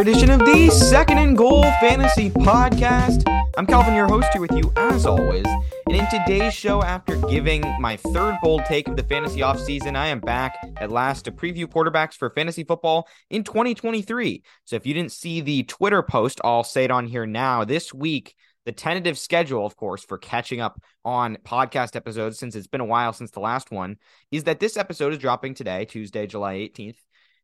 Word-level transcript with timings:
edition 0.00 0.30
of 0.30 0.38
the 0.40 0.70
Second 0.70 1.18
and 1.18 1.36
Goal 1.36 1.62
Fantasy 1.78 2.30
Podcast. 2.30 3.22
I'm 3.58 3.66
Calvin, 3.66 3.94
your 3.94 4.06
host, 4.06 4.28
here 4.32 4.40
with 4.40 4.52
you 4.52 4.72
as 4.74 5.04
always. 5.04 5.44
And 5.88 5.94
in 5.94 6.06
today's 6.08 6.54
show, 6.54 6.82
after 6.82 7.16
giving 7.28 7.60
my 7.78 7.98
third 7.98 8.38
bold 8.42 8.64
take 8.64 8.88
of 8.88 8.96
the 8.96 9.02
fantasy 9.02 9.40
offseason, 9.40 9.96
I 9.96 10.06
am 10.06 10.20
back 10.20 10.56
at 10.78 10.90
last 10.90 11.26
to 11.26 11.32
preview 11.32 11.66
quarterbacks 11.66 12.14
for 12.14 12.30
fantasy 12.30 12.64
football 12.64 13.08
in 13.28 13.44
2023. 13.44 14.42
So 14.64 14.76
if 14.76 14.86
you 14.86 14.94
didn't 14.94 15.12
see 15.12 15.42
the 15.42 15.64
Twitter 15.64 16.02
post, 16.02 16.40
I'll 16.42 16.64
say 16.64 16.84
it 16.84 16.90
on 16.90 17.06
here 17.06 17.26
now. 17.26 17.66
This 17.66 17.92
week, 17.92 18.34
the 18.64 18.72
tentative 18.72 19.18
schedule, 19.18 19.66
of 19.66 19.76
course, 19.76 20.02
for 20.02 20.16
catching 20.16 20.62
up 20.62 20.80
on 21.04 21.36
podcast 21.44 21.94
episodes 21.94 22.38
since 22.38 22.56
it's 22.56 22.66
been 22.66 22.80
a 22.80 22.86
while 22.86 23.12
since 23.12 23.32
the 23.32 23.40
last 23.40 23.70
one 23.70 23.98
is 24.30 24.44
that 24.44 24.60
this 24.60 24.78
episode 24.78 25.12
is 25.12 25.18
dropping 25.18 25.52
today, 25.52 25.84
Tuesday, 25.84 26.26
July 26.26 26.54
18th. 26.54 26.96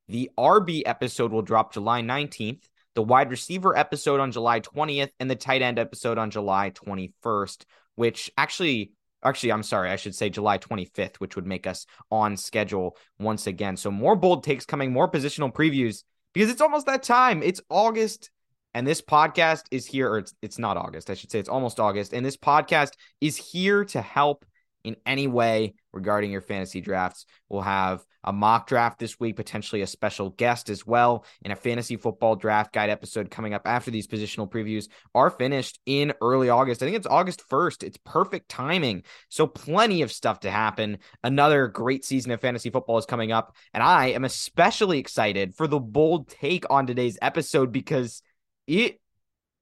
The 0.09 0.30
RB 0.38 0.83
episode 0.87 1.33
will 1.33 1.42
drop 1.42 1.73
July 1.73 2.02
19th, 2.02 2.65
the 2.95 3.02
wide 3.02 3.30
receiver 3.30 3.77
episode 3.77 4.20
on 4.20 4.32
July 4.32 4.60
20th, 4.60 5.10
and 5.19 5.30
the 5.30 5.37
tight 5.37 5.62
end 5.62 5.79
episode 5.79 6.19
on 6.19 6.30
July 6.30 6.70
21st, 6.70 7.65
which 7.96 8.30
actually 8.37 8.92
actually 9.23 9.51
i'm 9.51 9.62
sorry 9.62 9.91
i 9.91 9.96
should 9.96 10.15
say 10.15 10.29
july 10.29 10.59
25th 10.59 11.16
which 11.16 11.37
would 11.37 11.46
make 11.46 11.66
us 11.66 11.87
on 12.10 12.37
schedule 12.37 12.96
once 13.19 13.46
again. 13.46 13.77
So 13.77 13.91
more 13.91 14.15
bold 14.15 14.45
takes 14.45 14.66
coming 14.66 14.92
more 14.92 15.10
positional 15.10 15.52
previews 15.52 16.05
because 16.32 16.51
it's 16.51 16.60
almost 16.60 16.87
that 16.87 17.02
time. 17.02 17.43
It's 17.43 17.60
august 17.70 18.30
and 18.74 18.87
this 18.87 19.01
podcast 19.01 19.62
is 19.70 19.87
here 19.87 20.10
or 20.10 20.18
it's, 20.18 20.34
it's 20.43 20.59
not 20.59 20.77
august 20.77 21.09
i 21.09 21.15
should 21.15 21.30
say 21.30 21.38
it's 21.38 21.48
almost 21.48 21.80
august 21.80 22.12
and 22.12 22.24
this 22.24 22.37
podcast 22.37 22.93
is 23.23 23.37
here 23.37 23.85
to 23.87 24.02
help 24.02 24.45
in 24.87 24.96
any 25.04 25.26
way 25.26 25.74
regarding 25.92 26.30
your 26.30 26.40
fantasy 26.40 26.80
drafts. 26.80 27.26
We'll 27.48 27.62
have 27.62 28.04
a 28.23 28.32
mock 28.32 28.68
draft 28.68 28.98
this 28.98 29.18
week, 29.18 29.34
potentially 29.34 29.82
a 29.82 29.87
special 29.87 30.30
guest 30.30 30.70
as 30.70 30.87
well, 30.87 31.24
and 31.42 31.52
a 31.52 31.56
fantasy 31.56 31.96
football 31.96 32.37
draft 32.37 32.73
guide 32.73 32.88
episode 32.90 33.30
coming 33.30 33.52
up 33.52 33.62
after 33.66 33.90
these 33.90 34.07
positional 34.07 34.48
previews 34.48 34.88
are 35.14 35.30
finished 35.30 35.80
in 35.87 36.12
early 36.20 36.48
August. 36.48 36.82
I 36.82 36.87
think 36.87 36.96
it's 36.96 37.07
August 37.07 37.42
1st. 37.48 37.82
It's 37.82 37.98
perfect 38.04 38.48
timing. 38.48 39.02
So, 39.29 39.46
plenty 39.46 40.02
of 40.02 40.12
stuff 40.12 40.40
to 40.40 40.51
happen. 40.51 40.98
Another 41.24 41.66
great 41.66 42.04
season 42.04 42.30
of 42.30 42.40
fantasy 42.40 42.70
football 42.70 42.98
is 42.98 43.07
coming 43.07 43.32
up, 43.32 43.57
and 43.74 43.82
I 43.82 44.09
am 44.09 44.24
especially 44.24 44.98
excited 44.98 45.57
for 45.57 45.66
the 45.66 45.80
bold 45.80 46.29
take 46.29 46.64
on 46.70 46.87
today's 46.87 47.18
episode 47.20 47.73
because 47.73 48.23
it 48.66 49.01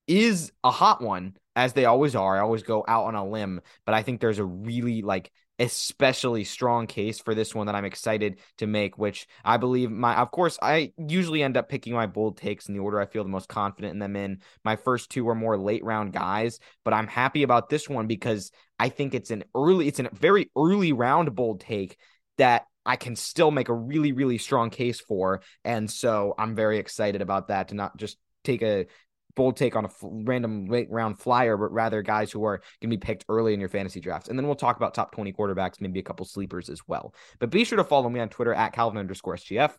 is 0.06 0.52
a 0.62 0.70
hot 0.70 1.00
one 1.00 1.34
as 1.56 1.72
they 1.72 1.84
always 1.84 2.14
are. 2.14 2.36
I 2.36 2.40
always 2.40 2.62
go 2.62 2.84
out 2.86 3.06
on 3.06 3.14
a 3.14 3.26
limb, 3.26 3.60
but 3.86 3.94
I 3.94 4.02
think 4.02 4.20
there's 4.20 4.38
a 4.38 4.44
really 4.44 5.02
like 5.02 5.30
especially 5.60 6.42
strong 6.42 6.88
case 6.88 7.20
for 7.20 7.32
this 7.32 7.54
one 7.54 7.66
that 7.66 7.76
I'm 7.76 7.84
excited 7.84 8.40
to 8.58 8.66
make, 8.66 8.98
which 8.98 9.28
I 9.44 9.56
believe 9.56 9.90
my 9.90 10.16
of 10.16 10.30
course 10.30 10.58
I 10.60 10.92
usually 10.98 11.42
end 11.42 11.56
up 11.56 11.68
picking 11.68 11.92
my 11.92 12.06
bold 12.06 12.36
takes 12.36 12.66
in 12.66 12.74
the 12.74 12.80
order 12.80 13.00
I 13.00 13.06
feel 13.06 13.22
the 13.22 13.30
most 13.30 13.48
confident 13.48 13.92
in 13.92 14.00
them 14.00 14.16
in. 14.16 14.40
My 14.64 14.76
first 14.76 15.10
two 15.10 15.28
are 15.28 15.34
more 15.34 15.56
late 15.56 15.84
round 15.84 16.12
guys, 16.12 16.58
but 16.84 16.92
I'm 16.94 17.06
happy 17.06 17.44
about 17.44 17.68
this 17.68 17.88
one 17.88 18.08
because 18.08 18.50
I 18.80 18.88
think 18.88 19.14
it's 19.14 19.30
an 19.30 19.44
early 19.54 19.86
it's 19.86 20.00
a 20.00 20.10
very 20.12 20.50
early 20.56 20.92
round 20.92 21.34
bold 21.36 21.60
take 21.60 21.98
that 22.38 22.66
I 22.86 22.96
can 22.96 23.16
still 23.16 23.50
make 23.50 23.68
a 23.68 23.74
really, 23.74 24.12
really 24.12 24.38
strong 24.38 24.70
case 24.70 25.00
for. 25.00 25.40
And 25.64 25.90
so 25.90 26.34
I'm 26.36 26.54
very 26.54 26.78
excited 26.78 27.22
about 27.22 27.48
that 27.48 27.68
to 27.68 27.74
not 27.74 27.96
just 27.96 28.18
take 28.42 28.62
a 28.62 28.86
bold 29.34 29.56
take 29.56 29.76
on 29.76 29.84
a 29.84 29.88
f- 29.88 29.96
random 30.02 30.66
late 30.66 30.90
round 30.90 31.18
flyer, 31.18 31.56
but 31.56 31.72
rather 31.72 32.02
guys 32.02 32.30
who 32.30 32.44
are 32.44 32.58
going 32.80 32.90
to 32.90 32.96
be 32.96 32.98
picked 32.98 33.24
early 33.28 33.54
in 33.54 33.60
your 33.60 33.68
fantasy 33.68 34.00
drafts. 34.00 34.28
And 34.28 34.38
then 34.38 34.46
we'll 34.46 34.56
talk 34.56 34.76
about 34.76 34.94
top 34.94 35.12
20 35.12 35.32
quarterbacks, 35.32 35.80
maybe 35.80 36.00
a 36.00 36.02
couple 36.04 36.26
sleepers 36.26 36.68
as 36.68 36.80
well. 36.86 37.14
But 37.38 37.50
be 37.50 37.64
sure 37.64 37.78
to 37.78 37.84
follow 37.84 38.08
me 38.08 38.20
on 38.20 38.28
Twitter 38.28 38.54
at 38.54 38.72
Calvin 38.72 38.98
underscore 38.98 39.36
SGF, 39.36 39.72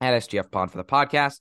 at 0.00 0.22
SGF 0.22 0.50
Pod 0.50 0.70
for 0.70 0.78
the 0.78 0.84
podcast. 0.84 1.38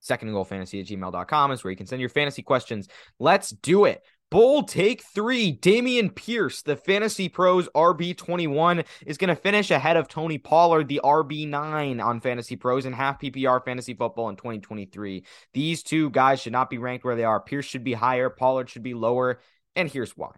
Second 0.00 0.28
and 0.28 0.34
goal 0.34 0.44
fantasy 0.44 0.80
at 0.80 0.86
gmail.com 0.86 1.52
is 1.52 1.64
where 1.64 1.70
you 1.70 1.76
can 1.78 1.86
send 1.86 2.00
your 2.00 2.10
fantasy 2.10 2.42
questions. 2.42 2.88
Let's 3.18 3.48
do 3.50 3.86
it. 3.86 4.02
Bold 4.34 4.66
take 4.66 5.04
three. 5.04 5.56
Dameon 5.56 6.12
Pierce, 6.12 6.62
the 6.62 6.74
Fantasy 6.74 7.28
Pros 7.28 7.68
RB21, 7.68 8.84
is 9.06 9.16
going 9.16 9.28
to 9.28 9.40
finish 9.40 9.70
ahead 9.70 9.96
of 9.96 10.08
Tony 10.08 10.38
Pollard, 10.38 10.88
the 10.88 11.00
RB9 11.04 12.04
on 12.04 12.20
Fantasy 12.20 12.56
Pros 12.56 12.84
and 12.84 12.96
half 12.96 13.20
PPR 13.20 13.64
fantasy 13.64 13.94
football 13.94 14.28
in 14.30 14.34
2023. 14.34 15.24
These 15.52 15.84
two 15.84 16.10
guys 16.10 16.40
should 16.40 16.52
not 16.52 16.68
be 16.68 16.78
ranked 16.78 17.04
where 17.04 17.14
they 17.14 17.22
are. 17.22 17.38
Pierce 17.38 17.64
should 17.64 17.84
be 17.84 17.92
higher, 17.92 18.28
Pollard 18.28 18.68
should 18.68 18.82
be 18.82 18.92
lower. 18.92 19.38
And 19.76 19.88
here's 19.88 20.16
why. 20.16 20.32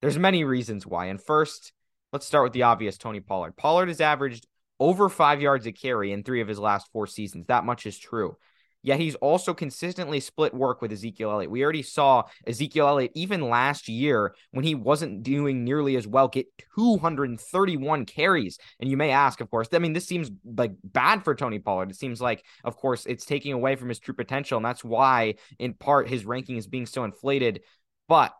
There's 0.00 0.18
many 0.18 0.44
reasons 0.44 0.86
why. 0.86 1.08
And 1.08 1.22
first, 1.22 1.74
let's 2.14 2.24
start 2.24 2.44
with 2.44 2.54
the 2.54 2.62
obvious 2.62 2.96
Tony 2.96 3.20
Pollard. 3.20 3.54
Pollard 3.54 3.88
has 3.88 4.00
averaged 4.00 4.46
over 4.80 5.10
five 5.10 5.42
yards 5.42 5.66
a 5.66 5.72
carry 5.72 6.10
in 6.10 6.22
three 6.22 6.40
of 6.40 6.48
his 6.48 6.58
last 6.58 6.90
four 6.90 7.06
seasons. 7.06 7.48
That 7.48 7.66
much 7.66 7.84
is 7.84 7.98
true. 7.98 8.38
Yet 8.86 9.00
he's 9.00 9.16
also 9.16 9.52
consistently 9.52 10.20
split 10.20 10.54
work 10.54 10.80
with 10.80 10.92
Ezekiel 10.92 11.32
Elliott. 11.32 11.50
We 11.50 11.64
already 11.64 11.82
saw 11.82 12.22
Ezekiel 12.46 12.86
Elliott 12.86 13.10
even 13.16 13.50
last 13.50 13.88
year 13.88 14.32
when 14.52 14.64
he 14.64 14.76
wasn't 14.76 15.24
doing 15.24 15.64
nearly 15.64 15.96
as 15.96 16.06
well 16.06 16.28
get 16.28 16.46
231 16.76 18.04
carries. 18.04 18.58
And 18.78 18.88
you 18.88 18.96
may 18.96 19.10
ask, 19.10 19.40
of 19.40 19.50
course, 19.50 19.66
I 19.72 19.80
mean, 19.80 19.92
this 19.92 20.06
seems 20.06 20.30
like 20.44 20.70
bad 20.84 21.24
for 21.24 21.34
Tony 21.34 21.58
Pollard. 21.58 21.90
It 21.90 21.96
seems 21.96 22.20
like, 22.20 22.44
of 22.62 22.76
course, 22.76 23.06
it's 23.06 23.24
taking 23.24 23.52
away 23.52 23.74
from 23.74 23.88
his 23.88 23.98
true 23.98 24.14
potential. 24.14 24.56
And 24.56 24.64
that's 24.64 24.84
why, 24.84 25.34
in 25.58 25.74
part, 25.74 26.08
his 26.08 26.24
ranking 26.24 26.56
is 26.56 26.68
being 26.68 26.86
so 26.86 27.02
inflated. 27.02 27.62
But 28.06 28.34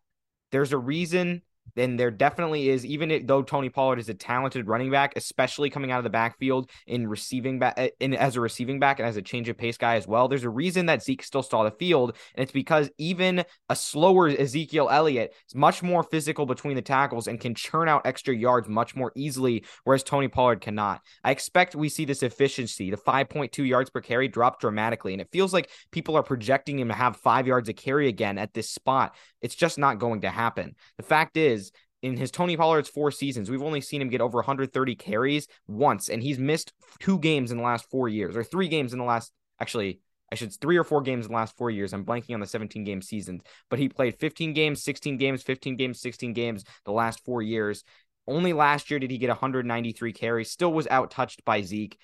there's 0.53 0.73
a 0.73 0.79
reason 0.79 1.43
then 1.75 1.97
there 1.97 2.11
definitely 2.11 2.69
is, 2.69 2.85
even 2.87 3.27
though 3.27 3.43
Tony 3.43 3.69
Pollard 3.69 3.99
is 3.99 4.09
a 4.09 4.15
talented 4.15 4.67
running 4.67 4.91
back, 4.91 5.13
especially 5.17 5.71
coming 5.71 5.91
out 5.91 5.99
of 5.99 6.05
the 6.05 6.11
backfield 6.11 6.71
in 6.87 7.07
receiving 7.07 7.59
back 7.59 7.75
eh, 7.77 7.91
in 8.01 8.15
as 8.15 8.37
a 8.37 8.41
receiving 8.41 8.79
back 8.79 8.99
and 8.99 9.09
as 9.09 9.17
a 9.17 9.23
change 9.23 9.49
of 9.49 9.57
pace 9.57 9.77
guy 9.77 9.97
as 9.97 10.07
well. 10.07 10.29
There's 10.29 10.45
a 10.45 10.51
reason 10.51 10.87
that 10.87 11.03
Zeke 11.03 11.23
still 11.23 11.43
saw 11.43 11.65
the 11.65 11.71
field, 11.71 12.17
and 12.35 12.43
it's 12.43 12.53
because 12.53 12.91
even 12.99 13.45
a 13.69 13.77
slower 13.77 14.29
Ezekiel 14.29 14.89
Elliott 14.91 15.35
is 15.49 15.55
much 15.55 15.83
more 15.83 16.03
physical 16.03 16.47
between 16.47 16.77
the 16.77 16.83
tackles 16.83 17.27
and 17.29 17.41
can 17.41 17.55
churn 17.55 17.89
out 17.89 18.07
extra 18.07 18.35
yards 18.35 18.69
much 18.69 18.95
more 18.95 19.13
easily, 19.15 19.65
whereas 19.85 20.03
Tony 20.03 20.29
Pollard 20.29 20.61
cannot. 20.61 21.01
I 21.25 21.31
expect 21.31 21.75
we 21.75 21.89
see 21.89 22.05
this 22.05 22.23
efficiency, 22.23 22.91
the 22.91 22.97
5.2 22.97 23.67
yards 23.67 23.91
per 23.91 24.01
carry, 24.01 24.29
drop 24.29 24.61
dramatically, 24.61 25.13
and 25.13 25.21
it 25.21 25.31
feels 25.31 25.53
like 25.53 25.71
people 25.91 26.17
are 26.17 26.23
projecting 26.23 26.79
him 26.79 26.89
to 26.89 26.95
have 26.95 27.17
five 27.17 27.47
yards 27.47 27.69
a 27.69 27.73
carry 27.73 28.09
again 28.09 28.39
at 28.39 28.55
this 28.55 28.71
spot. 28.71 29.15
It's 29.43 29.55
just 29.55 29.79
not 29.79 29.99
going 29.99 30.23
to 30.23 30.31
happen. 30.31 30.75
The 30.97 31.03
fact 31.03 31.37
is, 31.37 31.73
in 32.03 32.17
his 32.17 32.31
Tony 32.31 32.57
Pollard's 32.57 32.89
four 32.89 33.11
seasons, 33.11 33.51
we've 33.51 33.63
only 33.63 33.81
seen 33.81 34.03
him 34.03 34.09
get 34.09 34.21
over 34.21 34.39
130 34.39 34.95
carries 34.97 35.49
once, 35.67 36.09
and 36.09 36.23
he's 36.23 36.39
missed 36.39 36.73
two 37.01 37.19
games 37.19 37.51
in 37.51 37.59
the 37.59 37.65
last 37.65 37.91
four 37.91 38.09
years, 38.09 38.37
or 38.37 38.45
three 38.45 38.69
games 38.69 38.93
in 38.93 38.99
the 38.99 39.05
last, 39.05 39.33
actually, 39.61 40.01
I 40.31 40.35
should 40.35 40.53
three 40.61 40.77
or 40.77 40.85
four 40.85 41.03
games 41.03 41.27
in 41.27 41.33
the 41.33 41.37
last 41.37 41.57
four 41.57 41.71
years. 41.71 41.93
I'm 41.93 42.05
blanking 42.05 42.35
on 42.35 42.41
the 42.41 42.47
17 42.47 42.85
game 42.85 43.01
seasons, 43.01 43.43
but 43.71 43.79
he 43.79 43.89
played 43.89 44.17
15 44.17 44.53
games, 44.55 44.83
16 44.83 45.17
games, 45.19 45.43
15 45.43 45.77
games, 45.77 46.01
16 46.01 46.33
games 46.33 46.65
the 46.85 46.93
last 46.93 47.25
four 47.25 47.43
years. 47.43 47.85
Only 48.27 48.53
last 48.53 48.91
year 48.91 48.99
did 48.99 49.11
he 49.11 49.19
get 49.19 49.29
193 49.29 50.13
carries, 50.13 50.51
still 50.51 50.73
was 50.73 50.89
out 50.89 51.13
touched 51.13 51.45
by 51.45 51.63
Zeke, 51.63 51.99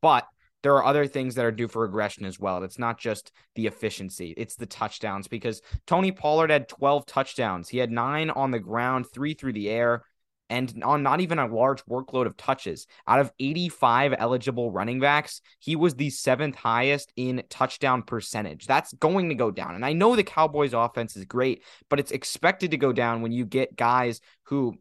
but 0.00 0.26
there 0.64 0.74
are 0.74 0.84
other 0.84 1.06
things 1.06 1.34
that 1.34 1.44
are 1.44 1.52
due 1.52 1.68
for 1.68 1.82
regression 1.82 2.24
as 2.24 2.40
well. 2.40 2.64
It's 2.64 2.78
not 2.78 2.98
just 2.98 3.32
the 3.54 3.66
efficiency, 3.66 4.32
it's 4.38 4.56
the 4.56 4.64
touchdowns 4.64 5.28
because 5.28 5.60
Tony 5.86 6.10
Pollard 6.10 6.50
had 6.50 6.70
12 6.70 7.04
touchdowns. 7.04 7.68
He 7.68 7.76
had 7.76 7.90
nine 7.90 8.30
on 8.30 8.50
the 8.50 8.58
ground, 8.58 9.04
three 9.12 9.34
through 9.34 9.52
the 9.52 9.68
air, 9.68 10.04
and 10.48 10.82
on 10.82 11.02
not 11.02 11.20
even 11.20 11.38
a 11.38 11.46
large 11.46 11.84
workload 11.84 12.24
of 12.24 12.38
touches. 12.38 12.86
Out 13.06 13.20
of 13.20 13.30
85 13.38 14.14
eligible 14.16 14.72
running 14.72 15.00
backs, 15.00 15.42
he 15.58 15.76
was 15.76 15.96
the 15.96 16.08
seventh 16.08 16.56
highest 16.56 17.12
in 17.14 17.42
touchdown 17.50 18.02
percentage. 18.02 18.66
That's 18.66 18.94
going 18.94 19.28
to 19.28 19.34
go 19.34 19.50
down. 19.50 19.74
And 19.74 19.84
I 19.84 19.92
know 19.92 20.16
the 20.16 20.24
Cowboys 20.24 20.72
offense 20.72 21.14
is 21.14 21.26
great, 21.26 21.62
but 21.90 22.00
it's 22.00 22.10
expected 22.10 22.70
to 22.70 22.78
go 22.78 22.90
down 22.90 23.20
when 23.20 23.32
you 23.32 23.44
get 23.44 23.76
guys 23.76 24.22
who 24.44 24.78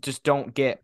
just 0.00 0.22
don't 0.22 0.52
get 0.52 0.82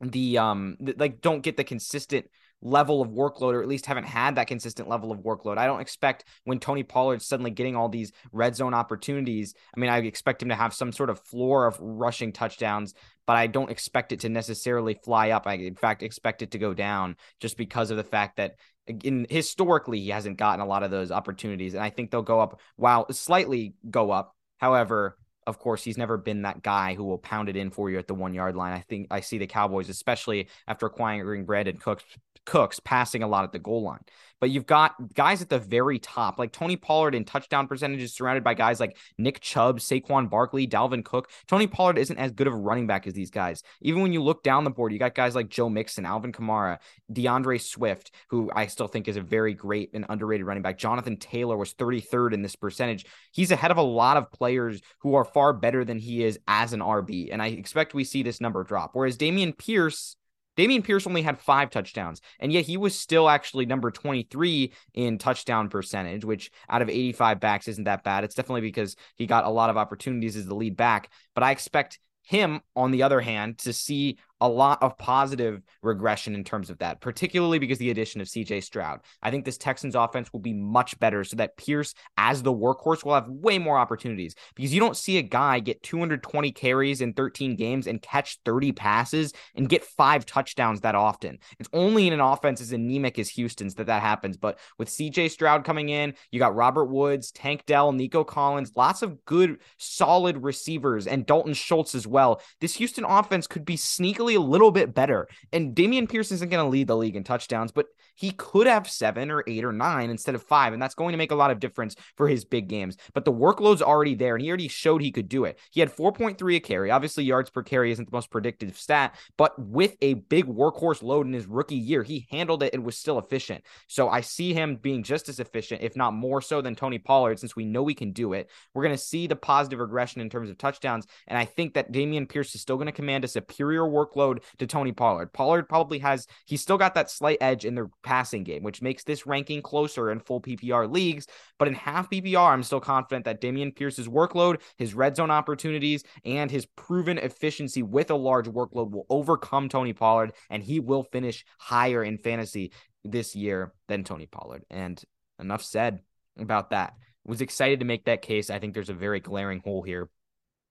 the 0.00 0.38
um 0.38 0.76
like 0.96 1.20
don't 1.20 1.40
get 1.40 1.56
the 1.56 1.64
consistent 1.64 2.26
level 2.66 3.00
of 3.00 3.10
workload, 3.10 3.54
or 3.54 3.62
at 3.62 3.68
least 3.68 3.86
haven't 3.86 4.04
had 4.04 4.34
that 4.34 4.48
consistent 4.48 4.88
level 4.88 5.12
of 5.12 5.20
workload. 5.20 5.56
I 5.56 5.66
don't 5.66 5.80
expect 5.80 6.24
when 6.44 6.58
Tony 6.58 6.82
Pollard's 6.82 7.24
suddenly 7.24 7.50
getting 7.50 7.76
all 7.76 7.88
these 7.88 8.12
red 8.32 8.56
zone 8.56 8.74
opportunities. 8.74 9.54
I 9.74 9.80
mean, 9.80 9.88
I 9.88 9.98
expect 9.98 10.42
him 10.42 10.48
to 10.48 10.54
have 10.56 10.74
some 10.74 10.92
sort 10.92 11.10
of 11.10 11.20
floor 11.20 11.66
of 11.66 11.78
rushing 11.80 12.32
touchdowns, 12.32 12.94
but 13.26 13.36
I 13.36 13.46
don't 13.46 13.70
expect 13.70 14.12
it 14.12 14.20
to 14.20 14.28
necessarily 14.28 14.98
fly 15.04 15.30
up. 15.30 15.46
I, 15.46 15.54
in 15.54 15.76
fact, 15.76 16.02
expect 16.02 16.42
it 16.42 16.50
to 16.50 16.58
go 16.58 16.74
down 16.74 17.16
just 17.40 17.56
because 17.56 17.90
of 17.90 17.96
the 17.96 18.04
fact 18.04 18.36
that 18.36 18.56
in 19.04 19.26
historically 19.30 20.00
he 20.00 20.10
hasn't 20.10 20.36
gotten 20.36 20.60
a 20.60 20.66
lot 20.66 20.82
of 20.82 20.90
those 20.90 21.10
opportunities, 21.10 21.74
and 21.74 21.82
I 21.82 21.90
think 21.90 22.10
they'll 22.10 22.22
go 22.22 22.40
up. 22.40 22.60
While 22.76 23.12
slightly 23.12 23.74
go 23.88 24.10
up. 24.10 24.34
However, 24.58 25.18
of 25.46 25.58
course, 25.58 25.84
he's 25.84 25.98
never 25.98 26.16
been 26.16 26.42
that 26.42 26.62
guy 26.62 26.94
who 26.94 27.04
will 27.04 27.18
pound 27.18 27.48
it 27.48 27.56
in 27.56 27.70
for 27.70 27.88
you 27.88 27.98
at 27.98 28.08
the 28.08 28.14
one 28.14 28.34
yard 28.34 28.56
line. 28.56 28.72
I 28.72 28.80
think 28.80 29.06
I 29.10 29.20
see 29.20 29.38
the 29.38 29.46
Cowboys, 29.46 29.88
especially 29.88 30.48
after 30.66 30.86
acquiring 30.86 31.46
Brandin 31.46 31.80
Cooks, 31.80 32.04
Cooks 32.44 32.80
passing 32.80 33.22
a 33.22 33.28
lot 33.28 33.44
at 33.44 33.52
the 33.52 33.58
goal 33.58 33.82
line. 33.82 34.00
But 34.40 34.50
you've 34.50 34.66
got 34.66 34.94
guys 35.14 35.42
at 35.42 35.48
the 35.48 35.58
very 35.58 35.98
top, 35.98 36.38
like 36.38 36.52
Tony 36.52 36.76
Pollard 36.76 37.14
in 37.14 37.24
touchdown 37.24 37.66
percentages, 37.66 38.14
surrounded 38.14 38.44
by 38.44 38.54
guys 38.54 38.80
like 38.80 38.96
Nick 39.18 39.40
Chubb, 39.40 39.78
Saquon 39.78 40.28
Barkley, 40.28 40.66
Dalvin 40.66 41.04
Cook. 41.04 41.30
Tony 41.46 41.66
Pollard 41.66 41.98
isn't 41.98 42.18
as 42.18 42.32
good 42.32 42.46
of 42.46 42.52
a 42.52 42.56
running 42.56 42.86
back 42.86 43.06
as 43.06 43.14
these 43.14 43.30
guys. 43.30 43.62
Even 43.80 44.02
when 44.02 44.12
you 44.12 44.22
look 44.22 44.42
down 44.42 44.64
the 44.64 44.70
board, 44.70 44.92
you 44.92 44.98
got 44.98 45.14
guys 45.14 45.34
like 45.34 45.48
Joe 45.48 45.68
Mixon, 45.68 46.04
Alvin 46.04 46.32
Kamara, 46.32 46.78
D'Andre 47.12 47.58
Swift, 47.58 48.10
who 48.28 48.50
I 48.54 48.66
still 48.66 48.88
think 48.88 49.08
is 49.08 49.16
a 49.16 49.22
very 49.22 49.54
great 49.54 49.90
and 49.94 50.04
underrated 50.08 50.46
running 50.46 50.62
back. 50.62 50.78
Jonathan 50.78 51.16
Taylor 51.16 51.56
was 51.56 51.74
33rd 51.74 52.34
in 52.34 52.42
this 52.42 52.56
percentage. 52.56 53.06
He's 53.32 53.50
ahead 53.50 53.70
of 53.70 53.76
a 53.78 53.82
lot 53.82 54.16
of 54.16 54.30
players 54.32 54.80
who 55.00 55.14
are 55.14 55.24
far 55.24 55.52
better 55.52 55.84
than 55.84 55.98
he 55.98 56.24
is 56.24 56.38
as 56.46 56.72
an 56.72 56.80
RB. 56.80 57.30
And 57.32 57.40
I 57.40 57.48
expect 57.48 57.94
we 57.94 58.04
see 58.04 58.22
this 58.22 58.40
number 58.40 58.64
drop. 58.64 58.90
Whereas 58.92 59.16
Dameon 59.16 59.56
Pierce, 59.56 60.16
Dameon 60.56 60.84
Pierce 60.84 61.06
only 61.06 61.22
had 61.22 61.38
five 61.38 61.70
touchdowns, 61.70 62.20
and 62.40 62.52
yet 62.52 62.64
he 62.64 62.76
was 62.76 62.98
still 62.98 63.28
actually 63.28 63.66
number 63.66 63.90
23 63.90 64.72
in 64.94 65.18
touchdown 65.18 65.68
percentage, 65.68 66.24
which 66.24 66.50
out 66.68 66.82
of 66.82 66.88
85 66.88 67.40
backs 67.40 67.68
isn't 67.68 67.84
that 67.84 68.04
bad. 68.04 68.24
It's 68.24 68.34
definitely 68.34 68.62
because 68.62 68.96
he 69.16 69.26
got 69.26 69.44
a 69.44 69.50
lot 69.50 69.70
of 69.70 69.76
opportunities 69.76 70.36
as 70.36 70.46
the 70.46 70.54
lead 70.54 70.76
back, 70.76 71.10
but 71.34 71.44
I 71.44 71.50
expect 71.50 71.98
him, 72.22 72.60
on 72.74 72.90
the 72.90 73.04
other 73.04 73.20
hand, 73.20 73.58
to 73.58 73.72
see 73.72 74.18
a 74.40 74.48
lot 74.48 74.82
of 74.82 74.98
positive 74.98 75.62
regression 75.82 76.34
in 76.34 76.44
terms 76.44 76.70
of 76.70 76.78
that, 76.78 77.00
particularly 77.00 77.58
because 77.58 77.78
the 77.78 77.90
addition 77.90 78.20
of 78.20 78.26
CJ 78.26 78.62
Stroud. 78.62 79.00
I 79.22 79.30
think 79.30 79.44
this 79.44 79.58
Texans 79.58 79.94
offense 79.94 80.32
will 80.32 80.40
be 80.40 80.52
much 80.52 80.98
better 80.98 81.24
so 81.24 81.36
that 81.36 81.56
Pierce, 81.56 81.94
as 82.16 82.42
the 82.42 82.52
workhorse, 82.52 83.04
will 83.04 83.14
have 83.14 83.28
way 83.28 83.58
more 83.58 83.78
opportunities 83.78 84.34
because 84.54 84.74
you 84.74 84.80
don't 84.80 84.96
see 84.96 85.18
a 85.18 85.22
guy 85.22 85.60
get 85.60 85.82
220 85.82 86.52
carries 86.52 87.00
in 87.00 87.14
13 87.14 87.56
games 87.56 87.86
and 87.86 88.02
catch 88.02 88.38
30 88.44 88.72
passes 88.72 89.32
and 89.54 89.68
get 89.68 89.84
five 89.84 90.26
touchdowns 90.26 90.80
that 90.80 90.94
often. 90.94 91.38
It's 91.58 91.68
only 91.72 92.06
in 92.06 92.12
an 92.12 92.20
offense 92.20 92.60
as 92.60 92.72
anemic 92.72 93.18
as 93.18 93.28
Houston's 93.30 93.76
that 93.76 93.86
that 93.86 94.02
happens. 94.02 94.36
But 94.36 94.58
with 94.78 94.88
CJ 94.88 95.30
Stroud 95.30 95.64
coming 95.64 95.88
in, 95.88 96.14
you 96.30 96.38
got 96.38 96.54
Robert 96.54 96.86
Woods, 96.86 97.30
Tank 97.30 97.64
Dell, 97.66 97.92
Nico 97.92 98.24
Collins, 98.24 98.72
lots 98.76 99.02
of 99.02 99.24
good, 99.24 99.58
solid 99.78 100.42
receivers, 100.42 101.06
and 101.06 101.24
Dalton 101.24 101.54
Schultz 101.54 101.94
as 101.94 102.06
well. 102.06 102.40
This 102.60 102.74
Houston 102.76 103.04
offense 103.04 103.46
could 103.46 103.64
be 103.64 103.76
sneakily 103.76 104.25
a 104.34 104.40
little 104.40 104.70
bit 104.70 104.94
better. 104.94 105.28
And 105.52 105.74
Dameon 105.74 106.08
Pierce 106.08 106.32
isn't 106.32 106.50
going 106.50 106.64
to 106.64 106.68
lead 106.68 106.88
the 106.88 106.96
league 106.96 107.16
in 107.16 107.24
touchdowns, 107.24 107.72
but 107.72 107.86
he 108.16 108.32
could 108.32 108.66
have 108.66 108.88
seven 108.88 109.30
or 109.30 109.44
eight 109.46 109.64
or 109.64 109.72
nine 109.72 110.10
instead 110.10 110.34
of 110.34 110.42
five. 110.42 110.72
And 110.72 110.82
that's 110.82 110.94
going 110.94 111.12
to 111.12 111.18
make 111.18 111.30
a 111.30 111.36
lot 111.36 111.50
of 111.50 111.60
difference 111.60 111.94
for 112.16 112.26
his 112.28 112.44
big 112.44 112.68
games. 112.68 112.96
But 113.14 113.24
the 113.24 113.32
workload's 113.32 113.82
already 113.82 114.14
there, 114.14 114.34
and 114.34 114.42
he 114.42 114.48
already 114.48 114.68
showed 114.68 115.02
he 115.02 115.12
could 115.12 115.28
do 115.28 115.44
it. 115.44 115.58
He 115.70 115.80
had 115.80 115.94
4.3 115.94 116.56
a 116.56 116.60
carry. 116.60 116.90
Obviously, 116.90 117.24
yards 117.24 117.50
per 117.50 117.62
carry 117.62 117.92
isn't 117.92 118.10
the 118.10 118.16
most 118.16 118.30
predictive 118.30 118.76
stat, 118.76 119.14
but 119.36 119.58
with 119.58 119.96
a 120.00 120.14
big 120.14 120.46
workhorse 120.46 121.02
load 121.02 121.26
in 121.26 121.32
his 121.32 121.46
rookie 121.46 121.76
year, 121.76 122.02
he 122.02 122.26
handled 122.30 122.62
it 122.62 122.74
and 122.74 122.84
was 122.84 122.98
still 122.98 123.18
efficient. 123.18 123.64
So 123.86 124.08
I 124.08 124.22
see 124.22 124.54
him 124.54 124.76
being 124.76 125.02
just 125.02 125.28
as 125.28 125.40
efficient, 125.40 125.82
if 125.82 125.96
not 125.96 126.14
more 126.14 126.40
so, 126.40 126.60
than 126.60 126.74
Tony 126.74 126.98
Pollard, 126.98 127.38
since 127.38 127.54
we 127.54 127.64
know 127.64 127.82
we 127.82 127.94
can 127.94 128.12
do 128.12 128.32
it. 128.32 128.50
We're 128.74 128.82
going 128.82 128.94
to 128.94 129.02
see 129.02 129.26
the 129.26 129.36
positive 129.36 129.78
regression 129.78 130.20
in 130.20 130.30
terms 130.30 130.50
of 130.50 130.58
touchdowns. 130.58 131.06
And 131.26 131.38
I 131.38 131.44
think 131.44 131.74
that 131.74 131.92
Dameon 131.92 132.28
Pierce 132.28 132.54
is 132.54 132.62
still 132.62 132.76
going 132.76 132.86
to 132.86 132.92
command 132.92 133.24
a 133.24 133.28
superior 133.28 133.82
workload 133.82 134.42
to 134.58 134.66
Tony 134.66 134.92
Pollard. 134.92 135.32
Pollard 135.32 135.68
probably 135.68 135.98
has, 136.00 136.26
he's 136.46 136.62
still 136.62 136.78
got 136.78 136.94
that 136.94 137.10
slight 137.10 137.38
edge 137.40 137.64
in 137.64 137.74
the 137.74 137.90
passing 138.06 138.44
game, 138.44 138.62
which 138.62 138.80
makes 138.80 139.02
this 139.02 139.26
ranking 139.26 139.60
closer 139.60 140.12
in 140.12 140.20
full 140.20 140.40
PPR 140.40 140.90
leagues. 140.90 141.26
But 141.58 141.66
in 141.66 141.74
half 141.74 142.08
PPR, 142.08 142.52
I'm 142.52 142.62
still 142.62 142.80
confident 142.80 143.24
that 143.24 143.40
Dameon 143.40 143.74
Pierce's 143.74 144.06
workload, 144.06 144.62
his 144.78 144.94
red 144.94 145.16
zone 145.16 145.32
opportunities, 145.32 146.04
and 146.24 146.48
his 146.48 146.66
proven 146.76 147.18
efficiency 147.18 147.82
with 147.82 148.10
a 148.12 148.14
large 148.14 148.46
workload 148.46 148.92
will 148.92 149.06
overcome 149.10 149.68
Tony 149.68 149.92
Pollard, 149.92 150.32
and 150.48 150.62
he 150.62 150.78
will 150.78 151.02
finish 151.02 151.44
higher 151.58 152.04
in 152.04 152.16
fantasy 152.16 152.70
this 153.04 153.34
year 153.34 153.72
than 153.88 154.04
Tony 154.04 154.26
Pollard. 154.26 154.64
And 154.70 155.02
enough 155.40 155.64
said 155.64 156.00
about 156.38 156.70
that. 156.70 156.94
Was 157.24 157.40
excited 157.40 157.80
to 157.80 157.86
make 157.86 158.04
that 158.04 158.22
case. 158.22 158.50
I 158.50 158.60
think 158.60 158.72
there's 158.72 158.88
a 158.88 158.94
very 158.94 159.18
glaring 159.18 159.58
hole 159.58 159.82
here. 159.82 160.08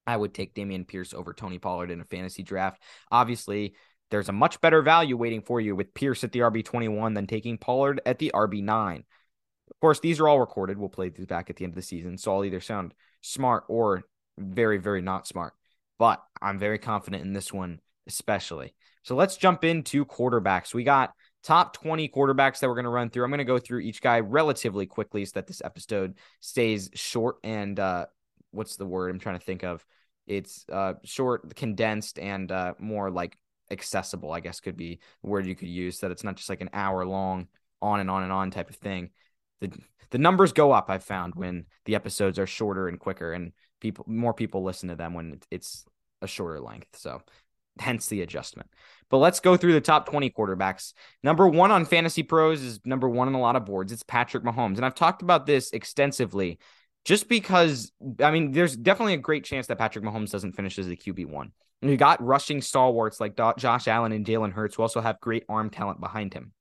I 0.07 0.15
would 0.15 0.33
take 0.33 0.55
Dameon 0.55 0.87
Pierce 0.87 1.13
over 1.13 1.33
Tony 1.33 1.59
Pollard 1.59 1.91
in 1.91 1.99
a 1.99 2.05
fantasy 2.05 2.43
draft. 2.43 2.81
Obviously, 3.11 3.73
there's 4.11 4.29
a 4.29 4.33
much 4.33 4.61
better 4.61 4.81
value 4.81 5.17
waiting 5.17 5.41
for 5.41 5.59
you 5.59 5.75
with 5.75 5.93
Pierce 5.93 6.23
at 6.23 6.31
the 6.31 6.39
RB21 6.39 7.15
than 7.15 7.27
taking 7.27 7.57
Pollard 7.57 8.01
at 8.05 8.19
the 8.19 8.31
RB9. 8.33 9.03
Of 9.71 9.79
course, 9.79 9.99
these 9.99 10.19
are 10.19 10.27
all 10.27 10.39
recorded. 10.39 10.77
We'll 10.77 10.89
play 10.89 11.09
these 11.09 11.25
back 11.25 11.49
at 11.49 11.55
the 11.55 11.65
end 11.65 11.71
of 11.71 11.75
the 11.75 11.81
season. 11.81 12.17
So 12.17 12.33
I'll 12.33 12.45
either 12.45 12.61
sound 12.61 12.93
smart 13.21 13.63
or 13.67 14.03
very, 14.37 14.77
very 14.77 15.01
not 15.01 15.27
smart. 15.27 15.53
But 15.97 16.21
I'm 16.41 16.59
very 16.59 16.77
confident 16.77 17.23
in 17.23 17.33
this 17.33 17.51
one, 17.51 17.79
especially. 18.07 18.75
So 19.03 19.15
let's 19.15 19.37
jump 19.37 19.63
into 19.63 20.05
quarterbacks. 20.05 20.73
We 20.73 20.83
got 20.83 21.13
top 21.43 21.73
20 21.73 22.09
quarterbacks 22.09 22.59
that 22.59 22.67
we're 22.67 22.75
going 22.75 22.85
to 22.85 22.89
run 22.89 23.09
through. 23.09 23.23
I'm 23.23 23.29
going 23.29 23.37
to 23.37 23.45
go 23.45 23.59
through 23.59 23.79
each 23.79 24.01
guy 24.01 24.19
relatively 24.19 24.85
quickly 24.87 25.23
so 25.25 25.31
that 25.35 25.47
this 25.47 25.61
episode 25.63 26.17
stays 26.41 26.89
short 26.95 27.37
and 27.43 27.79
uh, 27.79 28.07
what's 28.51 28.75
the 28.75 28.85
word 28.85 29.11
I'm 29.11 29.19
trying 29.19 29.39
to 29.39 29.45
think 29.45 29.63
of? 29.63 29.85
It's 30.27 30.65
uh, 30.71 30.93
short, 31.03 31.55
condensed, 31.55 32.17
and 32.17 32.51
uh, 32.51 32.73
more 32.79 33.11
like 33.11 33.37
accessible, 33.71 34.31
I 34.31 34.39
guess 34.39 34.59
could 34.59 34.77
be 34.77 34.99
word 35.21 35.45
you 35.45 35.55
could 35.55 35.67
use, 35.67 35.99
that 35.99 36.11
it's 36.11 36.23
not 36.23 36.35
just 36.35 36.49
like 36.49 36.61
an 36.61 36.69
hour 36.73 37.05
long 37.05 37.47
on 37.81 37.99
and 37.99 38.09
on 38.09 38.23
and 38.23 38.31
on 38.31 38.51
type 38.51 38.69
of 38.69 38.75
thing. 38.75 39.11
The 39.61 39.71
the 40.11 40.17
numbers 40.19 40.53
go 40.53 40.71
up, 40.71 40.89
I've 40.89 41.03
found, 41.03 41.35
when 41.35 41.65
the 41.85 41.95
episodes 41.95 42.39
are 42.39 42.47
shorter 42.47 42.87
and 42.87 42.99
quicker 42.99 43.33
and 43.33 43.51
people 43.81 44.05
more 44.07 44.33
people 44.33 44.63
listen 44.63 44.89
to 44.89 44.95
them 44.95 45.13
when 45.13 45.39
it's 45.51 45.85
a 46.21 46.27
shorter 46.27 46.59
length. 46.59 46.97
So 46.97 47.21
hence 47.79 48.07
the 48.07 48.21
adjustment. 48.21 48.69
But 49.09 49.17
let's 49.17 49.39
go 49.39 49.57
through 49.57 49.73
the 49.73 49.81
top 49.81 50.09
20 50.09 50.29
quarterbacks. 50.31 50.93
Number 51.23 51.47
one 51.47 51.71
on 51.71 51.85
Fantasy 51.85 52.23
Pros 52.23 52.61
is 52.61 52.79
number 52.85 53.09
one 53.09 53.27
on 53.27 53.33
a 53.33 53.39
lot 53.39 53.55
of 53.55 53.65
boards. 53.65 53.91
It's 53.91 54.03
Patrick 54.03 54.43
Mahomes. 54.43 54.77
And 54.77 54.85
I've 54.85 54.95
talked 54.95 55.21
about 55.21 55.45
this 55.45 55.71
extensively 55.71 56.59
just 57.03 57.29
because, 57.29 57.91
I 58.19 58.31
mean, 58.31 58.51
there's 58.51 58.75
definitely 58.75 59.13
a 59.13 59.17
great 59.17 59.43
chance 59.43 59.67
that 59.67 59.77
Patrick 59.77 60.03
Mahomes 60.03 60.31
doesn't 60.31 60.53
finish 60.53 60.79
as 60.79 60.87
the 60.87 60.97
QB1. 60.97 61.51
And 61.85 61.91
you 61.91 61.97
got 61.97 62.19
rushing 62.19 62.63
stalwarts 62.63 63.19
like 63.19 63.37
Josh 63.37 63.87
Allen 63.87 64.11
and 64.11 64.25
Jalen 64.25 64.53
Hurts, 64.53 64.73
who 64.73 64.81
also 64.81 65.01
have 65.01 65.19
great 65.19 65.43
arm 65.47 65.69
talent 65.69 65.99
behind 65.99 66.33
him. 66.33 66.51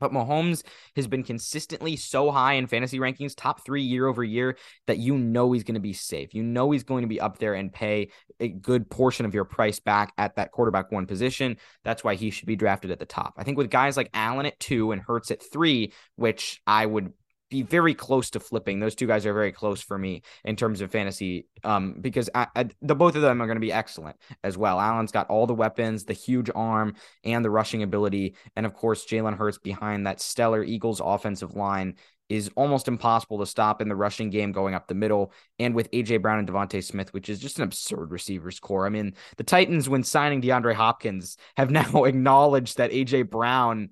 But 0.00 0.10
Mahomes 0.10 0.64
has 0.96 1.06
been 1.06 1.22
consistently 1.22 1.94
so 1.94 2.32
high 2.32 2.54
in 2.54 2.66
fantasy 2.66 2.98
rankings, 2.98 3.34
top 3.36 3.64
three 3.64 3.84
year 3.84 4.08
over 4.08 4.24
year, 4.24 4.56
that 4.88 4.98
you 4.98 5.18
know 5.18 5.52
he's 5.52 5.62
going 5.62 5.76
to 5.76 5.80
be 5.80 5.92
safe. 5.92 6.34
You 6.34 6.42
know 6.42 6.72
he's 6.72 6.82
going 6.82 7.02
to 7.02 7.08
be 7.08 7.20
up 7.20 7.38
there 7.38 7.54
and 7.54 7.72
pay 7.72 8.08
a 8.40 8.48
good 8.48 8.90
portion 8.90 9.24
of 9.24 9.34
your 9.34 9.44
price 9.44 9.78
back 9.78 10.12
at 10.18 10.34
that 10.34 10.50
quarterback 10.50 10.90
one 10.90 11.06
position. 11.06 11.58
That's 11.84 12.02
why 12.02 12.16
he 12.16 12.30
should 12.30 12.48
be 12.48 12.56
drafted 12.56 12.90
at 12.90 12.98
the 12.98 13.06
top. 13.06 13.34
I 13.36 13.44
think 13.44 13.58
with 13.58 13.70
guys 13.70 13.96
like 13.96 14.10
Allen 14.14 14.46
at 14.46 14.58
two 14.58 14.90
and 14.90 15.00
Hurts 15.00 15.30
at 15.30 15.48
three, 15.48 15.92
which 16.16 16.60
I 16.66 16.86
would 16.86 17.12
be 17.48 17.62
very 17.62 17.94
close 17.94 18.30
to 18.30 18.40
flipping. 18.40 18.80
Those 18.80 18.94
two 18.94 19.06
guys 19.06 19.26
are 19.26 19.32
very 19.32 19.52
close 19.52 19.80
for 19.80 19.96
me 19.96 20.22
in 20.44 20.56
terms 20.56 20.80
of 20.80 20.90
fantasy, 20.90 21.46
um, 21.64 21.96
because 22.00 22.28
I, 22.34 22.48
I, 22.56 22.68
the 22.82 22.94
both 22.94 23.14
of 23.14 23.22
them 23.22 23.40
are 23.40 23.46
going 23.46 23.56
to 23.56 23.60
be 23.60 23.72
excellent 23.72 24.16
as 24.42 24.58
well. 24.58 24.80
Allen's 24.80 25.12
got 25.12 25.28
all 25.30 25.46
the 25.46 25.54
weapons, 25.54 26.04
the 26.04 26.12
huge 26.12 26.50
arm, 26.54 26.94
and 27.24 27.44
the 27.44 27.50
rushing 27.50 27.82
ability, 27.82 28.34
and 28.56 28.66
of 28.66 28.74
course 28.74 29.06
Jalen 29.06 29.36
Hurts 29.36 29.58
behind 29.58 30.06
that 30.06 30.20
stellar 30.20 30.64
Eagles 30.64 31.00
offensive 31.04 31.54
line 31.54 31.96
is 32.28 32.50
almost 32.56 32.88
impossible 32.88 33.38
to 33.38 33.46
stop 33.46 33.80
in 33.80 33.88
the 33.88 33.94
rushing 33.94 34.30
game 34.30 34.52
going 34.52 34.74
up 34.74 34.88
the 34.88 34.94
middle. 34.94 35.32
And 35.58 35.74
with 35.74 35.90
AJ 35.92 36.22
Brown 36.22 36.38
and 36.38 36.48
DeVonta 36.48 36.82
Smith, 36.82 37.12
which 37.14 37.28
is 37.28 37.38
just 37.38 37.58
an 37.58 37.64
absurd 37.64 38.10
receivers 38.10 38.58
corps. 38.58 38.86
I 38.86 38.88
mean, 38.88 39.14
the 39.36 39.44
Titans, 39.44 39.88
when 39.88 40.02
signing 40.02 40.42
DeAndre 40.42 40.74
Hopkins, 40.74 41.36
have 41.56 41.70
now 41.70 42.04
acknowledged 42.04 42.78
that 42.78 42.90
AJ 42.90 43.30
Brown 43.30 43.90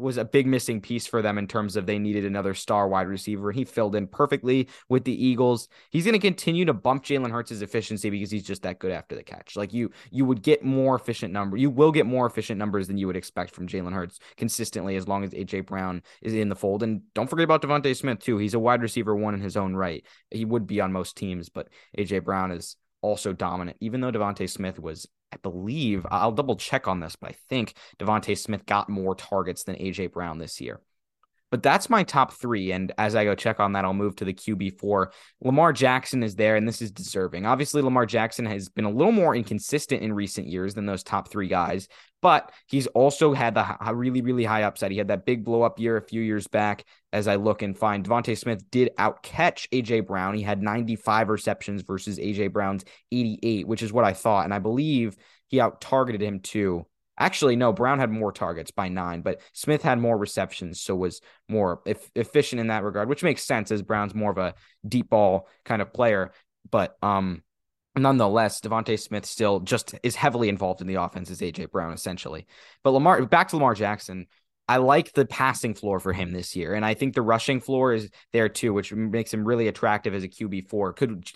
was 0.00 0.16
a 0.16 0.24
big 0.24 0.46
missing 0.46 0.80
piece 0.80 1.06
for 1.06 1.22
them 1.22 1.38
in 1.38 1.46
terms 1.46 1.76
of 1.76 1.86
they 1.86 1.98
needed 1.98 2.24
another 2.24 2.54
star 2.54 2.88
wide 2.88 3.08
receiver. 3.08 3.52
He 3.52 3.64
filled 3.64 3.94
in 3.94 4.06
perfectly 4.06 4.68
with 4.88 5.04
the 5.04 5.24
Eagles. 5.24 5.68
He's 5.90 6.04
going 6.04 6.14
to 6.14 6.18
continue 6.18 6.64
to 6.64 6.72
bump 6.72 7.04
Jalen 7.04 7.30
Hurts' 7.30 7.52
efficiency 7.52 8.10
because 8.10 8.30
he's 8.30 8.46
just 8.46 8.62
that 8.62 8.78
good 8.78 8.92
after 8.92 9.14
the 9.14 9.22
catch. 9.22 9.56
Like 9.56 9.72
you, 9.72 9.90
you 10.10 10.24
would 10.24 10.42
get 10.42 10.64
more 10.64 10.94
efficient 10.94 11.32
number. 11.32 11.56
You 11.56 11.70
will 11.70 11.92
get 11.92 12.06
more 12.06 12.26
efficient 12.26 12.58
numbers 12.58 12.88
than 12.88 12.98
you 12.98 13.06
would 13.06 13.16
expect 13.16 13.54
from 13.54 13.68
Jalen 13.68 13.92
Hurts 13.92 14.18
consistently 14.36 14.96
as 14.96 15.06
long 15.06 15.24
as 15.24 15.30
AJ 15.30 15.66
Brown 15.66 16.02
is 16.22 16.34
in 16.34 16.48
the 16.48 16.56
fold. 16.56 16.82
And 16.82 17.02
don't 17.14 17.28
forget 17.28 17.44
about 17.44 17.62
DeVonta 17.62 17.96
Smith 17.96 18.20
too. 18.20 18.38
He's 18.38 18.54
a 18.54 18.58
wide 18.58 18.82
receiver 18.82 19.14
one 19.14 19.34
in 19.34 19.40
his 19.40 19.56
own 19.56 19.74
right. 19.74 20.04
He 20.30 20.44
would 20.44 20.66
be 20.66 20.80
on 20.80 20.92
most 20.92 21.16
teams, 21.16 21.48
but 21.48 21.68
AJ 21.98 22.24
Brown 22.24 22.50
is 22.50 22.76
also 23.02 23.32
dominant. 23.32 23.76
Even 23.80 24.00
though 24.00 24.12
DeVonta 24.12 24.48
Smith 24.48 24.78
was 24.78 25.06
I 25.32 25.36
believe 25.36 26.06
I'll 26.10 26.32
double 26.32 26.56
check 26.56 26.88
on 26.88 27.00
this, 27.00 27.16
but 27.16 27.30
I 27.30 27.34
think 27.48 27.74
DeVonta 27.98 28.36
Smith 28.36 28.66
got 28.66 28.88
more 28.88 29.14
targets 29.14 29.64
than 29.64 29.76
AJ 29.76 30.12
Brown 30.12 30.38
this 30.38 30.60
year. 30.60 30.80
But 31.50 31.62
that's 31.62 31.90
my 31.90 32.04
top 32.04 32.32
three. 32.32 32.72
And 32.72 32.92
as 32.96 33.14
I 33.16 33.24
go 33.24 33.34
check 33.34 33.58
on 33.58 33.72
that, 33.72 33.84
I'll 33.84 33.92
move 33.92 34.16
to 34.16 34.24
the 34.24 34.32
QB4. 34.32 35.08
Lamar 35.42 35.72
Jackson 35.72 36.22
is 36.22 36.36
there, 36.36 36.56
and 36.56 36.66
this 36.66 36.80
is 36.80 36.92
deserving. 36.92 37.44
Obviously, 37.46 37.82
Lamar 37.82 38.06
Jackson 38.06 38.46
has 38.46 38.68
been 38.68 38.84
a 38.84 38.90
little 38.90 39.12
more 39.12 39.34
inconsistent 39.34 40.02
in 40.02 40.12
recent 40.12 40.46
years 40.46 40.74
than 40.74 40.86
those 40.86 41.02
top 41.02 41.28
three 41.28 41.48
guys, 41.48 41.88
but 42.22 42.52
he's 42.68 42.86
also 42.88 43.32
had 43.32 43.54
the 43.54 43.76
really, 43.92 44.22
really 44.22 44.44
high 44.44 44.62
upside. 44.62 44.92
He 44.92 44.98
had 44.98 45.08
that 45.08 45.26
big 45.26 45.44
blow 45.44 45.62
up 45.62 45.80
year 45.80 45.96
a 45.96 46.02
few 46.02 46.20
years 46.20 46.46
back. 46.46 46.84
As 47.12 47.26
I 47.26 47.34
look 47.34 47.62
and 47.62 47.76
find, 47.76 48.06
DeVonta 48.06 48.38
Smith 48.38 48.62
did 48.70 48.90
outcatch 48.96 49.68
AJ 49.72 50.06
Brown. 50.06 50.34
He 50.34 50.42
had 50.42 50.62
95 50.62 51.28
receptions 51.28 51.82
versus 51.82 52.18
AJ 52.20 52.52
Brown's 52.52 52.84
88, 53.10 53.66
which 53.66 53.82
is 53.82 53.92
what 53.92 54.04
I 54.04 54.12
thought. 54.12 54.44
And 54.44 54.54
I 54.54 54.60
believe 54.60 55.16
he 55.48 55.60
out 55.60 55.80
targeted 55.80 56.22
him 56.22 56.38
too 56.38 56.86
Actually, 57.20 57.54
no, 57.54 57.70
Brown 57.72 57.98
had 57.98 58.10
more 58.10 58.32
targets 58.32 58.70
by 58.70 58.88
nine, 58.88 59.20
but 59.20 59.42
Smith 59.52 59.82
had 59.82 59.98
more 59.98 60.16
receptions, 60.16 60.80
so 60.80 60.96
was 60.96 61.20
more 61.48 61.82
efficient 62.16 62.60
in 62.60 62.68
that 62.68 62.82
regard, 62.82 63.10
which 63.10 63.22
makes 63.22 63.44
sense 63.44 63.70
as 63.70 63.82
Brown's 63.82 64.14
more 64.14 64.30
of 64.30 64.38
a 64.38 64.54
deep 64.88 65.10
ball 65.10 65.46
kind 65.66 65.82
of 65.82 65.92
player. 65.92 66.32
But 66.70 66.96
um, 67.02 67.42
nonetheless, 67.94 68.62
DeVonta 68.62 68.98
Smith 68.98 69.26
still 69.26 69.60
just 69.60 69.94
is 70.02 70.16
heavily 70.16 70.48
involved 70.48 70.80
in 70.80 70.86
the 70.86 70.94
offense 70.94 71.30
as 71.30 71.42
AJ 71.42 71.70
Brown, 71.70 71.92
essentially. 71.92 72.46
But 72.82 72.92
Lamar, 72.92 73.24
back 73.26 73.48
to 73.48 73.56
Lamar 73.56 73.74
Jackson. 73.74 74.26
I 74.70 74.76
like 74.76 75.12
the 75.14 75.26
passing 75.26 75.74
floor 75.74 75.98
for 75.98 76.12
him 76.12 76.30
this 76.30 76.54
year. 76.54 76.74
And 76.74 76.84
I 76.84 76.94
think 76.94 77.16
the 77.16 77.22
rushing 77.22 77.58
floor 77.60 77.92
is 77.92 78.08
there 78.32 78.48
too, 78.48 78.72
which 78.72 78.92
makes 78.92 79.34
him 79.34 79.44
really 79.44 79.66
attractive 79.66 80.14
as 80.14 80.22
a 80.22 80.28
QB4. 80.28 80.94
Could 80.94 81.28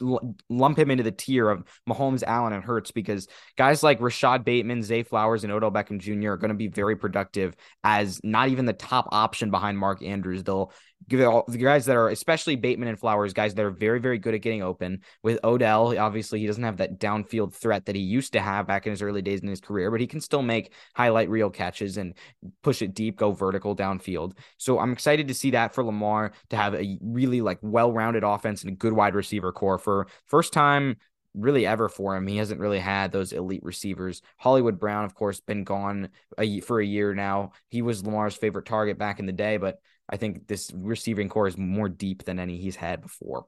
lump 0.49 0.79
him 0.79 0.89
into 0.93 1.03
the 1.03 1.11
tier 1.11 1.51
of 1.51 1.65
Mahomes, 1.89 2.23
Allen, 2.23 2.53
and 2.53 2.63
Hurts 2.63 2.93
because 2.93 3.27
guys 3.57 3.83
like 3.83 4.01
Rashod 4.01 4.45
Bateman, 4.45 4.85
Zay 4.85 5.03
Flowers, 5.03 5.43
and 5.43 5.53
Odell 5.53 5.73
Beckham 5.73 5.99
Jr. 5.99 6.35
are 6.35 6.37
going 6.37 6.51
to 6.51 6.55
be 6.55 6.69
very 6.69 6.95
productive 6.95 7.57
as 7.83 8.21
not 8.23 8.51
even 8.51 8.67
the 8.67 8.73
top 8.73 9.09
option 9.11 9.51
behind 9.51 9.79
Mark 9.79 10.01
Andrews. 10.05 10.45
They'll 10.45 10.73
the 11.09 11.59
guys 11.59 11.87
that 11.87 11.97
are 11.97 12.09
especially 12.09 12.57
Bateman 12.57 12.89
and 12.89 12.99
Flowers, 12.99 13.33
guys 13.33 13.55
that 13.55 13.65
are 13.65 13.71
very, 13.71 14.01
very 14.01 14.19
good 14.19 14.35
at 14.35 14.41
getting 14.41 14.63
open. 14.63 15.01
With 15.23 15.39
Odell, 15.45 15.99
obviously 15.99 16.41
he 16.41 16.47
doesn't 16.47 16.63
have 16.63 16.79
that 16.79 16.99
downfield 16.99 17.53
threat 17.53 17.87
that 17.87 17.95
he 17.95 18.03
used 18.03 18.33
to 18.33 18.41
have 18.41 18.67
back 18.67 18.87
in 18.87 18.91
his 18.91 19.03
early 19.03 19.23
days 19.23 19.41
in 19.41 19.49
his 19.49 19.61
career, 19.61 19.91
but 19.91 20.01
he 20.01 20.07
can 20.07 20.21
still 20.21 20.43
make 20.43 20.73
highlight 20.95 21.29
reel 21.29 21.51
catches 21.51 21.97
and 21.97 22.15
push 22.63 22.83
it 22.83 22.95
deep, 22.95 23.17
go 23.17 23.33
vertical 23.33 23.77
downfield. 23.77 24.37
So 24.57 24.79
I'm 24.79 24.93
excited 24.93 25.29
to 25.29 25.35
see 25.35 25.51
that 25.53 25.75
for 25.75 25.85
Lamar 25.85 26.33
to 26.51 26.57
have 26.57 26.75
a 26.75 26.99
really 27.03 27.41
like 27.41 27.59
well-rounded 27.63 28.25
offense 28.25 28.63
and 28.63 28.73
a 28.73 28.77
good 28.77 28.93
wide 28.93 29.15
receiver 29.15 29.53
corps 29.53 29.79
for 29.79 30.07
first 30.27 30.53
time 30.53 30.97
really 31.35 31.67
ever 31.67 31.89
for 31.89 32.17
him. 32.17 32.27
He 32.27 32.37
hasn't 32.37 32.61
really 32.61 32.79
had 32.79 33.13
those 33.13 33.33
elite 33.33 33.65
receivers. 33.65 34.23
Hollywood 34.39 34.79
Brown, 34.79 35.05
of 35.05 35.15
course, 35.15 35.41
been 35.41 35.65
gone 35.65 36.11
a, 36.39 36.61
for 36.61 36.81
a 36.81 36.87
year 36.87 37.15
now. 37.15 37.53
He 37.69 37.83
was 37.83 38.05
Lamar's 38.05 38.37
favorite 38.37 38.67
target 38.67 38.99
back 38.99 39.19
in 39.19 39.27
the 39.27 39.33
day, 39.33 39.57
but 39.57 39.79
I 40.09 40.17
think 40.17 40.47
this 40.47 40.71
receiving 40.75 41.29
corps 41.29 41.49
is 41.49 41.59
more 41.59 41.89
deep 41.89 42.25
than 42.25 42.39
any 42.39 42.57
he's 42.57 42.77
had 42.77 43.01
before. 43.01 43.47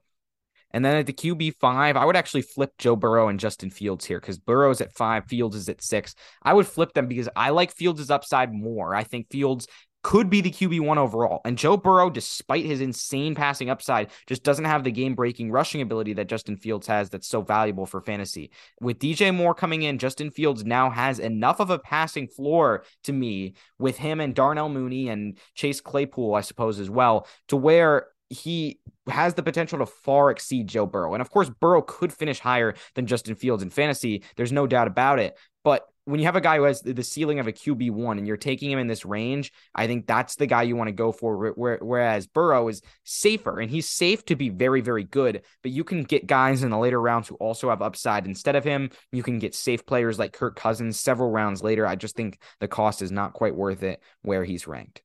And 0.73 0.85
then 0.85 0.97
at 0.97 1.07
the 1.07 1.13
QB 1.13 1.55
five, 1.61 1.97
I 1.97 2.05
would 2.05 2.17
actually 2.17 2.43
flip 2.43 2.73
Joe 2.77 2.97
Burrow 2.97 3.29
and 3.29 3.41
Justin 3.41 3.71
Fields 3.71 4.05
here 4.05 4.21
because 4.21 4.39
Burrow's 4.39 4.81
at 4.81 4.93
five, 4.93 5.25
Fields 5.27 5.57
is 5.57 5.69
at 5.69 5.83
six. 5.83 6.15
I 6.43 6.53
would 6.53 6.67
flip 6.67 6.93
them 6.93 7.07
because 7.07 7.29
I 7.37 7.51
like 7.51 7.71
Fields' 7.73 8.11
upside 8.11 8.53
more. 8.53 8.95
I 8.95 9.05
think 9.05 9.31
Fields 9.31 9.69
could 10.07 10.31
be 10.31 10.41
the 10.41 10.53
QB1 10.53 10.99
overall. 10.99 11.41
And 11.45 11.59
Joe 11.59 11.77
Burrow, 11.77 12.11
despite 12.11 12.65
his 12.65 12.81
insane 12.81 13.35
passing 13.35 13.71
upside, 13.71 14.13
just 14.29 14.45
doesn't 14.45 14.65
have 14.65 14.85
the 14.85 14.93
game 14.93 15.17
breaking 15.17 15.51
rushing 15.51 15.81
ability 15.81 16.13
that 16.13 16.29
Justin 16.29 16.57
Fields 16.57 16.87
has 16.87 17.11
that's 17.11 17.27
so 17.27 17.43
valuable 17.43 17.87
for 17.87 18.01
fantasy. 18.01 18.53
With 18.81 19.01
DJ 19.01 19.35
Moore 19.35 19.53
coming 19.53 19.83
in, 19.83 19.99
Justin 19.99 20.31
Fields 20.31 20.65
now 20.65 20.91
has 20.91 21.19
enough 21.19 21.59
of 21.59 21.71
a 21.71 21.81
passing 21.81 22.29
floor 22.29 22.85
to 23.03 23.13
me 23.13 23.55
with 23.81 23.97
him 23.97 24.21
and 24.21 24.33
Darnell 24.33 24.69
Mooney 24.69 25.09
and 25.09 25.39
Chase 25.57 25.81
Claypool, 25.81 26.37
I 26.37 26.43
suppose, 26.43 26.79
as 26.79 26.89
well, 26.89 27.27
to 27.49 27.57
where 27.57 28.07
he 28.31 28.79
has 29.09 29.35
the 29.35 29.43
potential 29.43 29.81
to 29.81 29.87
far 29.87 30.31
exceed 30.31 30.69
Joe 30.69 30.87
Burrow. 30.87 31.15
And 31.15 31.21
of 31.21 31.33
course, 31.33 31.51
Burrow 31.51 31.83
could 31.83 32.13
finish 32.13 32.39
higher 32.39 32.77
than 32.95 33.09
Justin 33.09 33.35
Fields 33.35 33.65
in 33.65 33.71
fantasy. 33.71 34.23
There's 34.37 34.53
no 34.53 34.69
doubt 34.69 34.87
about 34.87 35.19
it. 35.19 35.37
But 35.65 35.85
when 36.07 36.21
you 36.21 36.27
have 36.27 36.37
a 36.37 36.41
guy 36.41 36.57
who 36.57 36.63
has 36.63 36.81
the 36.81 37.03
ceiling 37.03 37.41
of 37.41 37.49
a 37.49 37.53
QB 37.53 37.91
one 37.91 38.17
and 38.17 38.29
you're 38.29 38.37
taking 38.37 38.71
him 38.71 38.79
in 38.79 38.87
this 38.87 39.05
range, 39.05 39.53
I 39.75 39.89
think 39.89 40.07
that's 40.07 40.37
the 40.37 40.47
guy 40.47 40.63
you 40.63 40.77
want 40.77 40.87
to 40.87 40.93
go 40.93 41.11
for. 41.11 41.53
Whereas 41.57 42.29
Burrow 42.29 42.69
is 42.69 42.81
safer 43.03 43.59
and 43.59 43.69
he's 43.69 43.89
safe 43.89 44.25
to 44.27 44.37
be 44.37 44.49
very, 44.49 44.81
very 44.81 45.03
good, 45.03 45.43
but 45.65 45.73
you 45.73 45.83
can 45.83 46.05
get 46.05 46.29
guys 46.29 46.63
in 46.63 46.71
the 46.71 46.79
later 46.79 47.01
rounds 47.01 47.27
who 47.27 47.35
also 47.35 47.71
have 47.71 47.83
upside 47.83 48.25
instead 48.25 48.55
of 48.55 48.63
him. 48.63 48.91
You 49.11 49.25
can 49.25 49.41
get 49.41 49.57
safe 49.57 49.85
players 49.85 50.17
like 50.17 50.33
Kirk 50.33 50.55
Cousins 50.55 51.01
several 51.01 51.31
rounds 51.31 51.65
later. 51.65 51.85
I 51.85 51.97
just 51.97 52.15
think 52.15 52.39
the 52.61 52.69
cost 52.69 53.03
is 53.03 53.11
not 53.11 53.33
quite 53.33 53.57
worth 53.57 53.83
it 53.83 54.01
where 54.23 54.45
he's 54.45 54.69
ranked. 54.69 55.03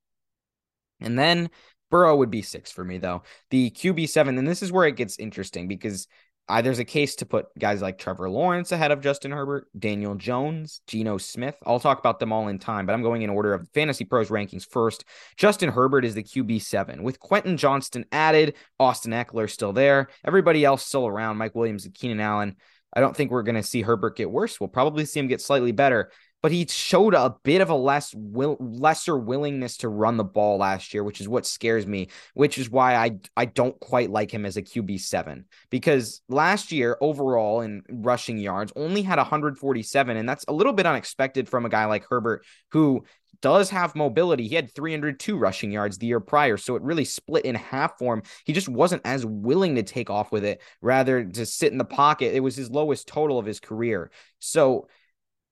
And 1.00 1.18
then 1.18 1.50
Burrow 1.90 2.16
would 2.16 2.30
be 2.30 2.44
six 2.44 2.72
for 2.72 2.84
me, 2.84 3.00
though. 3.00 3.24
The 3.50 3.72
QB 3.72 4.08
seven, 4.08 4.38
and 4.38 4.48
this 4.48 4.62
is 4.62 4.72
where 4.72 4.86
it 4.86 4.98
gets 4.98 5.18
interesting 5.18 5.68
because 5.68 6.08
uh, 6.52 6.62
there's 6.62 6.80
a 6.80 6.86
case 6.86 7.16
to 7.16 7.26
put 7.26 7.48
guys 7.58 7.82
like 7.82 7.98
Trevor 7.98 8.30
Lawrence 8.30 8.74
ahead 8.74 8.92
of 8.92 9.00
Justin 9.00 9.32
Herbert, 9.32 9.68
Daniel 9.80 10.16
Jones, 10.16 10.82
Geno 10.86 11.18
Smith. 11.18 11.56
I'll 11.66 11.80
talk 11.80 12.00
about 12.00 12.20
them 12.20 12.34
all 12.34 12.50
in 12.50 12.60
time, 12.60 12.86
but 12.86 12.92
I'm 12.92 13.02
going 13.02 13.22
in 13.22 13.30
order 13.30 13.54
of 13.54 13.70
Fantasy 13.74 14.04
Pros 14.04 14.28
rankings 14.28 14.68
first. 14.70 15.06
Justin 15.38 15.70
Herbert 15.70 16.04
is 16.04 16.14
the 16.14 16.24
QB7 16.24 17.02
with 17.02 17.22
Quentin 17.22 17.56
Johnston 17.56 18.04
added, 18.12 18.56
Austin 18.80 19.14
Ekeler 19.14 19.50
still 19.50 19.72
there, 19.72 20.10
everybody 20.26 20.66
else 20.66 20.86
still 20.86 21.08
around, 21.08 21.38
Mike 21.38 21.56
Williams 21.56 21.86
and 21.86 21.94
Keenan 21.94 22.20
Allen. 22.20 22.58
I 22.94 23.00
don't 23.00 23.16
think 23.16 23.32
we're 23.32 23.44
going 23.44 23.56
to 23.56 23.64
see 23.64 23.82
Herbert 23.82 24.18
get 24.18 24.30
worse. 24.30 24.60
We'll 24.60 24.68
probably 24.68 25.06
see 25.06 25.22
him 25.22 25.28
get 25.28 25.40
slightly 25.40 25.72
better 25.72 26.12
but 26.42 26.52
he 26.52 26.66
showed 26.68 27.14
a 27.14 27.36
bit 27.44 27.62
of 27.62 27.70
a 27.70 27.76
less 27.76 28.14
will, 28.16 28.58
lesser 28.60 29.18
willingness 29.18 29.78
to 29.78 29.90
run 29.90 30.18
the 30.18 30.24
ball 30.24 30.58
last 30.58 30.94
year, 30.94 31.04
which 31.04 31.22
is 31.22 31.30
what 31.30 31.46
scares 31.46 31.86
me, 31.86 32.08
which 32.34 32.58
is 32.58 32.70
why 32.70 32.96
I 32.96 33.20
I 33.38 33.46
don't 33.46 33.80
quite 33.80 34.10
like 34.10 34.32
him 34.32 34.46
as 34.46 34.58
a 34.58 34.62
QB7 34.62 35.44
because 35.70 36.22
last 36.30 36.72
year 36.72 36.98
overall 37.02 37.62
in 37.62 37.84
rushing 37.90 38.38
yards 38.38 38.74
only 38.76 39.02
had 39.02 39.18
147 39.18 40.18
and 40.18 40.28
that's 40.28 40.46
a 40.48 40.54
little 40.54 40.74
bit 40.74 40.86
unexpected 40.86 41.48
from 41.48 41.66
a 41.66 41.70
guy 41.70 41.86
like 41.86 42.06
Herbert 42.10 42.46
who 42.72 43.04
does 43.42 43.70
have 43.70 43.96
mobility. 43.96 44.48
He 44.48 44.56
had 44.56 44.74
302 44.74 45.38
rushing 45.38 45.72
yards 45.72 45.98
the 45.98 46.08
year 46.08 46.20
prior, 46.20 46.58
so 46.58 46.76
it 46.76 46.82
really 46.84 47.06
split 47.06 47.46
in 47.46 47.56
half 47.56 47.98
for 47.98 48.14
him. 48.14 48.24
He 48.46 48.54
just 48.54 48.70
wasn't 48.70 49.02
as 49.06 49.26
willing 49.26 49.76
to 49.76 49.84
take 49.84 50.10
off 50.10 50.32
with 50.32 50.46
it, 50.46 50.62
rather 50.82 51.26
to 51.26 51.46
sit 51.46 51.72
in 51.72 51.78
the 51.78 51.86
pocket. 51.86 52.36
It 52.36 52.42
was 52.42 52.56
his 52.56 52.70
lowest 52.70 53.08
total 53.08 53.40
of 53.40 53.46
his 53.46 53.60
career. 53.60 54.12
So 54.40 54.88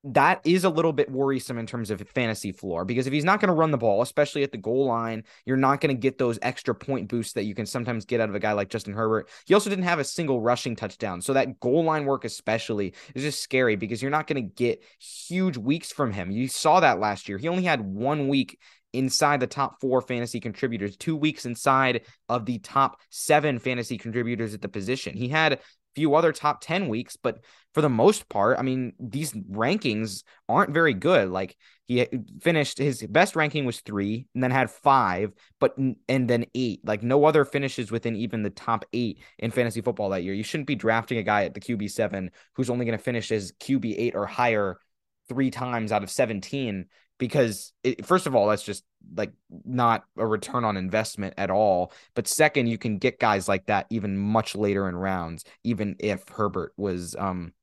that 0.04 0.40
is 0.46 0.64
a 0.64 0.70
little 0.70 0.94
bit 0.94 1.12
worrisome 1.12 1.58
in 1.58 1.66
terms 1.66 1.92
of 1.92 2.02
fantasy 2.10 2.54
floor 2.54 2.86
because 2.86 3.06
if 3.06 3.12
he's 3.12 3.26
not 3.26 3.42
going 3.42 3.50
to 3.50 3.54
run 3.54 3.72
the 3.72 3.78
ball, 3.78 4.02
especially 4.02 4.44
at 4.44 4.52
the 4.52 4.58
goal 4.58 4.86
line, 4.86 5.24
you're 5.46 5.58
not 5.58 5.82
going 5.82 5.94
to 5.94 6.00
get 6.00 6.18
those 6.18 6.40
extra 6.42 6.74
point 6.74 7.10
boosts 7.10 7.34
that 7.34 7.44
you 7.44 7.54
can 7.54 7.66
sometimes 7.66 8.06
get 8.06 8.22
out 8.22 8.30
of 8.30 8.36
a 8.36 8.40
guy 8.40 8.54
like 8.54 8.70
Justin 8.70 8.94
Herbert. 8.94 9.30
He 9.46 9.54
also 9.54 9.70
didn't 9.70 9.84
have 9.84 10.00
a 10.00 10.06
single 10.06 10.40
rushing 10.40 10.76
touchdown. 10.76 11.22
So 11.22 11.34
that 11.34 11.60
goal 11.60 11.84
line 11.84 12.06
work, 12.06 12.24
especially, 12.24 12.94
is 13.14 13.24
just 13.24 13.42
scary 13.42 13.76
because 13.76 14.02
you're 14.02 14.12
not 14.12 14.28
going 14.28 14.42
to 14.42 14.54
get 14.54 14.84
huge 15.00 15.58
weeks 15.58 15.92
from 15.92 16.14
him. 16.14 16.32
You 16.32 16.48
saw 16.48 16.80
that 16.80 17.00
last 17.00 17.28
year. 17.28 17.38
He 17.38 17.50
only 17.50 17.64
had 17.64 17.82
one 17.82 18.30
week 18.30 18.58
inside 18.94 19.40
the 19.40 19.48
top 19.48 19.80
four 19.80 20.02
fantasy 20.02 20.40
contributors, 20.40 20.98
two 20.98 21.16
weeks 21.16 21.46
inside 21.46 22.02
of 22.28 22.46
the 22.46 22.60
top 22.60 23.00
seven 23.10 23.60
fantasy 23.60 23.98
contributors 23.98 24.54
at 24.54 24.62
the 24.62 24.70
position. 24.70 25.16
He 25.16 25.28
had 25.28 25.60
few 26.00 26.16
other 26.16 26.32
top 26.32 26.62
10 26.62 26.88
weeks, 26.88 27.18
but 27.18 27.44
for 27.74 27.82
the 27.82 27.90
most 27.90 28.30
part, 28.30 28.58
I 28.58 28.62
mean, 28.62 28.94
these 29.02 29.34
rankings 29.34 30.24
aren't 30.48 30.74
very 30.74 30.94
good. 30.94 31.28
Like 31.28 31.58
he 31.88 32.08
finished 32.42 32.78
his 32.78 33.04
best 33.04 33.36
ranking 33.36 33.66
was 33.66 33.82
three 33.82 34.26
and 34.34 34.42
then 34.42 34.52
had 34.52 34.72
five, 34.72 35.34
but 35.60 35.78
and 35.78 35.98
then 36.30 36.46
eight. 36.56 36.80
Like 36.86 37.04
no 37.04 37.26
other 37.26 37.44
finishes 37.44 37.92
within 37.92 38.16
even 38.16 38.44
the 38.44 38.50
top 38.50 38.86
eight 38.94 39.20
in 39.40 39.52
fantasy 39.52 39.82
football 39.82 40.12
that 40.12 40.24
year. 40.24 40.34
You 40.34 40.44
shouldn't 40.44 40.68
be 40.68 40.76
drafting 40.76 41.18
a 41.18 41.24
guy 41.24 41.44
at 41.44 41.54
the 41.54 41.60
QB 41.60 41.92
seven 41.92 42.32
who's 42.56 42.70
only 42.70 42.86
going 42.86 42.98
to 42.98 43.04
finish 43.04 43.30
as 43.30 43.52
QB 43.60 43.94
eight 43.98 44.16
or 44.16 44.26
higher 44.26 44.80
three 45.28 45.52
times 45.52 45.92
out 45.92 46.04
of 46.04 46.10
17 46.10 46.86
because 47.20 47.74
it, 47.84 48.04
first 48.06 48.26
of 48.26 48.36
all 48.36 48.48
that's 48.48 48.64
just 48.64 48.84
like 49.16 49.32
not 49.66 50.06
a 50.18 50.26
return 50.26 50.66
on 50.66 50.78
investment 50.78 51.36
at 51.38 51.52
all. 51.52 51.94
But 52.16 52.28
second 52.28 52.68
you 52.68 52.80
can 52.80 52.98
get 52.98 53.20
guys 53.20 53.48
like 53.48 53.68
that 53.68 53.86
even 53.92 54.18
much 54.18 54.56
later 54.56 54.90
in 54.90 54.96
rounds 54.96 55.44
even 55.64 55.96
if 56.00 56.28
herbert 56.30 56.74
was 56.78 57.16
um 57.20 57.54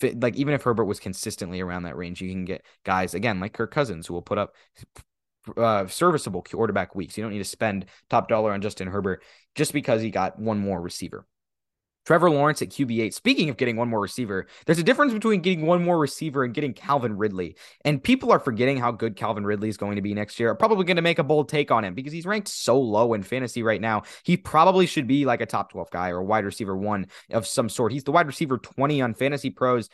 fit, 0.00 0.18
like 0.20 0.36
even 0.36 0.54
if 0.54 0.62
herbert 0.62 0.86
was 0.86 1.00
consistently 1.00 1.60
around 1.60 1.82
that 1.82 1.96
range 1.96 2.22
you 2.22 2.30
can 2.30 2.46
get 2.46 2.64
guys 2.84 3.12
again 3.12 3.40
like 3.40 3.52
kirk 3.52 3.70
cousins 3.70 4.06
who 4.06 4.14
will 4.14 4.22
put 4.22 4.38
up 4.38 4.54
uh, 5.58 5.86
serviceable 5.86 6.40
quarterback 6.40 6.94
weeks. 6.94 7.18
You 7.18 7.22
don't 7.22 7.32
need 7.32 7.38
to 7.38 7.44
spend 7.44 7.84
top 8.08 8.28
dollar 8.28 8.52
on 8.52 8.62
justin 8.62 8.88
herbert 8.88 9.22
just 9.54 9.74
because 9.74 10.00
he 10.00 10.10
got 10.10 10.38
one 10.38 10.58
more 10.58 10.80
receiver 10.80 11.26
Trevor 12.04 12.30
Lawrence 12.30 12.62
at 12.62 12.68
QB8. 12.68 13.14
Speaking 13.14 13.48
of 13.48 13.56
getting 13.56 13.76
one 13.76 13.88
more 13.88 14.00
receiver, 14.00 14.46
there's 14.66 14.78
a 14.78 14.82
difference 14.82 15.12
between 15.12 15.40
getting 15.40 15.66
one 15.66 15.84
more 15.84 15.98
receiver 15.98 16.44
and 16.44 16.54
getting 16.54 16.74
Calvin 16.74 17.16
Ridley. 17.16 17.56
And 17.84 18.02
people 18.02 18.32
are 18.32 18.38
forgetting 18.38 18.78
how 18.78 18.92
good 18.92 19.16
Calvin 19.16 19.44
Ridley 19.44 19.68
is 19.68 19.76
going 19.76 19.96
to 19.96 20.02
be 20.02 20.14
next 20.14 20.38
year. 20.38 20.54
probably 20.54 20.84
going 20.84 20.96
to 20.96 21.02
make 21.02 21.18
a 21.18 21.24
bold 21.24 21.48
take 21.48 21.70
on 21.70 21.84
him 21.84 21.94
because 21.94 22.12
he's 22.12 22.26
ranked 22.26 22.48
so 22.48 22.78
low 22.78 23.14
in 23.14 23.22
fantasy 23.22 23.62
right 23.62 23.80
now. 23.80 24.02
He 24.22 24.36
probably 24.36 24.86
should 24.86 25.06
be 25.06 25.24
like 25.24 25.40
a 25.40 25.46
top 25.46 25.72
12 25.72 25.90
guy 25.90 26.10
or 26.10 26.22
wide 26.22 26.44
receiver 26.44 26.76
one 26.76 27.06
of 27.30 27.46
some 27.46 27.68
sort. 27.68 27.92
He's 27.92 28.04
the 28.04 28.12
wide 28.12 28.26
receiver 28.26 28.58
20 28.58 29.00
on 29.00 29.14
fantasy 29.14 29.50
pros 29.50 29.88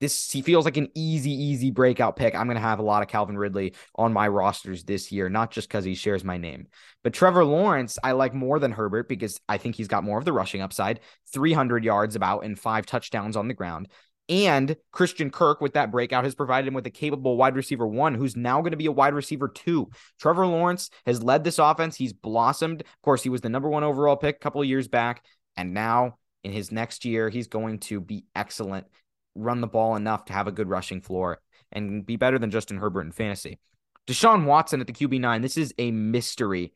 this 0.00 0.30
he 0.30 0.42
feels 0.42 0.64
like 0.64 0.76
an 0.76 0.88
easy, 0.94 1.30
easy 1.30 1.70
breakout 1.70 2.16
pick. 2.16 2.34
I'm 2.34 2.46
going 2.46 2.56
to 2.56 2.62
have 2.62 2.78
a 2.78 2.82
lot 2.82 3.02
of 3.02 3.08
Calvin 3.08 3.38
Ridley 3.38 3.74
on 3.94 4.12
my 4.12 4.28
rosters 4.28 4.84
this 4.84 5.12
year, 5.12 5.28
not 5.28 5.50
just 5.50 5.68
because 5.68 5.84
he 5.84 5.94
shares 5.94 6.24
my 6.24 6.38
name. 6.38 6.68
But 7.04 7.12
Trevor 7.12 7.44
Lawrence, 7.44 7.98
I 8.02 8.12
like 8.12 8.34
more 8.34 8.58
than 8.58 8.72
Herbert 8.72 9.08
because 9.08 9.40
I 9.48 9.58
think 9.58 9.76
he's 9.76 9.88
got 9.88 10.04
more 10.04 10.18
of 10.18 10.24
the 10.24 10.32
rushing 10.32 10.62
upside 10.62 11.00
300 11.32 11.84
yards 11.84 12.16
about 12.16 12.44
and 12.44 12.58
five 12.58 12.86
touchdowns 12.86 13.36
on 13.36 13.48
the 13.48 13.54
ground. 13.54 13.88
And 14.30 14.76
Christian 14.92 15.30
Kirk, 15.30 15.60
with 15.60 15.74
that 15.74 15.90
breakout, 15.90 16.22
has 16.22 16.36
provided 16.36 16.68
him 16.68 16.74
with 16.74 16.86
a 16.86 16.90
capable 16.90 17.36
wide 17.36 17.56
receiver 17.56 17.86
one 17.86 18.14
who's 18.14 18.36
now 18.36 18.60
going 18.60 18.70
to 18.70 18.76
be 18.76 18.86
a 18.86 18.92
wide 18.92 19.12
receiver 19.12 19.48
two. 19.48 19.90
Trevor 20.20 20.46
Lawrence 20.46 20.88
has 21.04 21.22
led 21.22 21.42
this 21.42 21.58
offense. 21.58 21.96
He's 21.96 22.12
blossomed. 22.12 22.82
Of 22.82 23.02
course, 23.02 23.24
he 23.24 23.28
was 23.28 23.40
the 23.40 23.48
number 23.48 23.68
one 23.68 23.82
overall 23.82 24.16
pick 24.16 24.36
a 24.36 24.38
couple 24.38 24.62
of 24.62 24.68
years 24.68 24.86
back. 24.86 25.24
And 25.56 25.74
now 25.74 26.18
in 26.44 26.52
his 26.52 26.70
next 26.70 27.04
year, 27.04 27.28
he's 27.28 27.48
going 27.48 27.80
to 27.80 28.00
be 28.00 28.24
excellent 28.36 28.86
run 29.34 29.60
the 29.60 29.66
ball 29.66 29.96
enough 29.96 30.24
to 30.26 30.32
have 30.32 30.46
a 30.46 30.52
good 30.52 30.68
rushing 30.68 31.00
floor. 31.00 31.40
and 31.72 32.04
be 32.04 32.16
better 32.16 32.36
than 32.36 32.50
Justin 32.50 32.78
Herbert 32.78 33.02
in 33.02 33.12
fantasy. 33.12 33.60
Deshaun 34.08 34.44
Watson 34.44 34.80
at 34.80 34.88
the 34.88 34.92
QB9, 34.92 35.40
this 35.40 35.56
is 35.56 35.72
a 35.78 35.92
mystery 35.92 36.72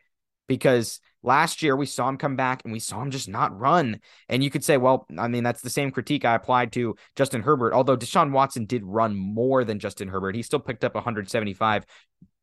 because 0.47 1.01
last 1.23 1.63
year 1.63 1.75
we 1.75 1.87
saw 1.87 2.09
him 2.09 2.17
come 2.17 2.37
back 2.37 2.63
and 2.65 2.73
we 2.73 2.79
saw 2.79 3.03
him 3.03 3.11
just 3.11 3.29
not 3.29 3.59
run. 3.59 3.99
And 4.29 4.45
you 4.45 4.51
could 4.51 4.63
say, 4.63 4.77
well, 4.77 5.07
I 5.19 5.27
mean, 5.27 5.43
that's 5.43 5.63
the 5.63 5.71
same 5.71 5.91
critique 5.91 6.25
I 6.25 6.35
applied 6.37 6.73
to 6.75 6.95
Justin 7.17 7.43
Herbert. 7.43 7.73
Although 7.73 7.97
Deshaun 7.97 8.31
Watson 8.31 8.67
did 8.67 8.85
run 8.85 9.17
more 9.17 9.65
than 9.65 9.81
Justin 9.81 10.09
Herbert, 10.09 10.37
he 10.37 10.43
still 10.43 10.61
picked 10.61 10.85
up 10.85 10.95
175 10.95 11.85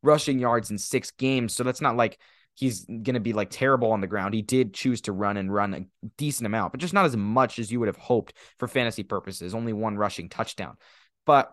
rushing 0.04 0.40
yards 0.40 0.72
in 0.72 0.78
six 0.78 1.12
games. 1.12 1.56
So 1.56 1.64
that's 1.64 1.82
not 1.82 1.96
like 1.96 2.20
he's 2.62 2.86
going 2.86 3.16
to 3.16 3.20
be 3.20 3.34
like 3.34 3.50
terrible 3.50 3.92
on 3.92 4.02
the 4.02 4.08
ground. 4.08 4.36
He 4.36 4.44
did 4.44 4.74
choose 4.74 5.02
to 5.02 5.12
run 5.12 5.36
and 5.36 5.52
run 5.52 5.74
a 5.74 6.08
decent 6.18 6.46
amount, 6.46 6.72
but 6.72 6.80
just 6.80 6.94
not 6.94 7.06
as 7.06 7.18
much 7.18 7.58
as 7.58 7.72
you 7.72 7.80
would 7.80 7.88
have 7.88 7.98
hoped 7.98 8.38
for 8.60 8.68
fantasy 8.68 9.02
purposes. 9.02 9.56
Only 9.56 9.74
one 9.74 9.98
rushing 9.98 10.30
touchdown. 10.30 10.78
But 11.26 11.52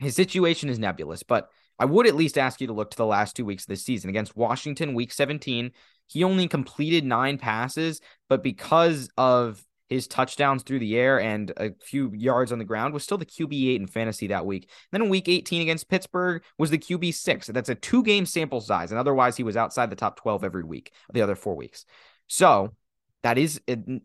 his 0.00 0.16
situation 0.16 0.68
is 0.68 0.78
nebulous. 0.80 1.22
But 1.22 1.50
I 1.78 1.84
would 1.84 2.08
at 2.08 2.16
least 2.16 2.36
ask 2.36 2.60
you 2.60 2.66
to 2.66 2.72
look 2.72 2.90
to 2.90 2.96
the 2.96 3.06
last 3.06 3.36
two 3.36 3.44
weeks 3.44 3.62
of 3.62 3.68
the 3.68 3.76
season. 3.76 4.10
Against 4.10 4.36
Washington, 4.36 4.94
week 4.94 5.12
17, 5.12 5.70
he 6.08 6.24
only 6.24 6.48
completed 6.48 7.04
nine 7.04 7.38
passes, 7.38 8.00
but 8.28 8.42
because 8.42 9.08
of 9.16 9.64
his 9.88 10.06
touchdowns 10.06 10.62
through 10.62 10.78
the 10.78 10.96
air 10.96 11.20
and 11.20 11.52
a 11.56 11.72
few 11.82 12.10
yards 12.14 12.52
on 12.52 12.58
the 12.58 12.64
ground 12.64 12.94
was 12.94 13.02
still 13.02 13.18
the 13.18 13.26
QB8 13.26 13.76
in 13.76 13.86
fantasy 13.86 14.28
that 14.28 14.46
week. 14.46 14.70
Then 14.90 15.02
in 15.02 15.08
week 15.08 15.28
18 15.28 15.62
against 15.62 15.88
Pittsburgh 15.88 16.42
was 16.58 16.70
the 16.70 16.78
QB6. 16.78 17.46
That's 17.46 17.68
a 17.68 17.74
two 17.74 18.02
game 18.02 18.26
sample 18.26 18.60
size. 18.60 18.90
And 18.90 18.98
otherwise, 18.98 19.36
he 19.36 19.42
was 19.42 19.56
outside 19.56 19.90
the 19.90 19.96
top 19.96 20.16
12 20.16 20.44
every 20.44 20.64
week, 20.64 20.92
the 21.12 21.22
other 21.22 21.34
four 21.34 21.54
weeks. 21.54 21.84
So 22.26 22.74
that 23.22 23.38
is, 23.38 23.60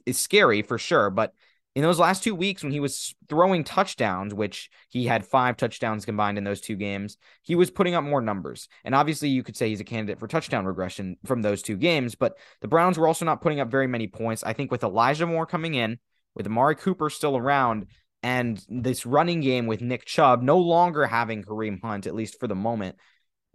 is 0.05 0.17
scary 0.17 0.61
for 0.61 0.77
sure. 0.77 1.09
But 1.09 1.33
in 1.75 1.83
those 1.83 1.99
last 1.99 2.23
two 2.23 2.33
weeks 2.33 2.63
when 2.63 2.71
he 2.71 2.79
was 2.79 3.15
throwing 3.29 3.63
touchdowns, 3.63 4.33
which 4.33 4.69
he 4.89 5.05
had 5.05 5.25
five 5.25 5.55
touchdowns 5.55 6.03
combined 6.05 6.37
in 6.37 6.43
those 6.43 6.61
two 6.61 6.75
games, 6.75 7.17
he 7.43 7.55
was 7.55 7.69
putting 7.69 7.93
up 7.93 8.03
more 8.03 8.21
numbers. 8.21 8.67
And 8.83 8.95
obviously, 8.95 9.29
you 9.29 9.43
could 9.43 9.55
say 9.55 9.69
he's 9.69 9.79
a 9.79 9.85
candidate 9.85 10.19
for 10.19 10.27
touchdown 10.27 10.65
regression 10.65 11.17
from 11.25 11.41
those 11.41 11.61
two 11.61 11.77
games, 11.77 12.15
but 12.15 12.37
the 12.61 12.67
Browns 12.67 12.97
were 12.97 13.07
also 13.07 13.23
not 13.23 13.41
putting 13.41 13.59
up 13.59 13.69
very 13.69 13.87
many 13.87 14.07
points. 14.07 14.43
I 14.43 14.53
think 14.53 14.71
with 14.71 14.83
Elijah 14.83 15.27
Moore 15.27 15.45
coming 15.45 15.75
in, 15.75 15.99
with 16.35 16.47
Amari 16.47 16.75
Cooper 16.75 17.09
still 17.09 17.37
around, 17.37 17.85
and 18.23 18.61
this 18.67 19.05
running 19.05 19.39
game 19.39 19.67
with 19.67 19.81
Nick 19.81 20.05
Chubb 20.05 20.41
no 20.41 20.57
longer 20.57 21.05
having 21.05 21.43
Kareem 21.43 21.81
Hunt, 21.81 22.07
at 22.07 22.15
least 22.15 22.39
for 22.39 22.47
the 22.47 22.55
moment, 22.55 22.97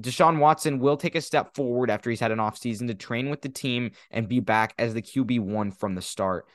Deshaun 0.02 0.38
Watson 0.38 0.78
will 0.78 0.96
take 0.96 1.14
a 1.14 1.20
step 1.20 1.54
forward 1.54 1.90
after 1.90 2.10
he's 2.10 2.20
had 2.20 2.32
an 2.32 2.38
offseason 2.38 2.86
to 2.88 2.94
train 2.94 3.28
with 3.28 3.42
the 3.42 3.48
team 3.48 3.90
and 4.10 4.28
be 4.28 4.40
back 4.40 4.74
as 4.78 4.94
the 4.94 5.02
QB1 5.02 5.78
from 5.78 5.94
the 5.94 6.02
start 6.02 6.46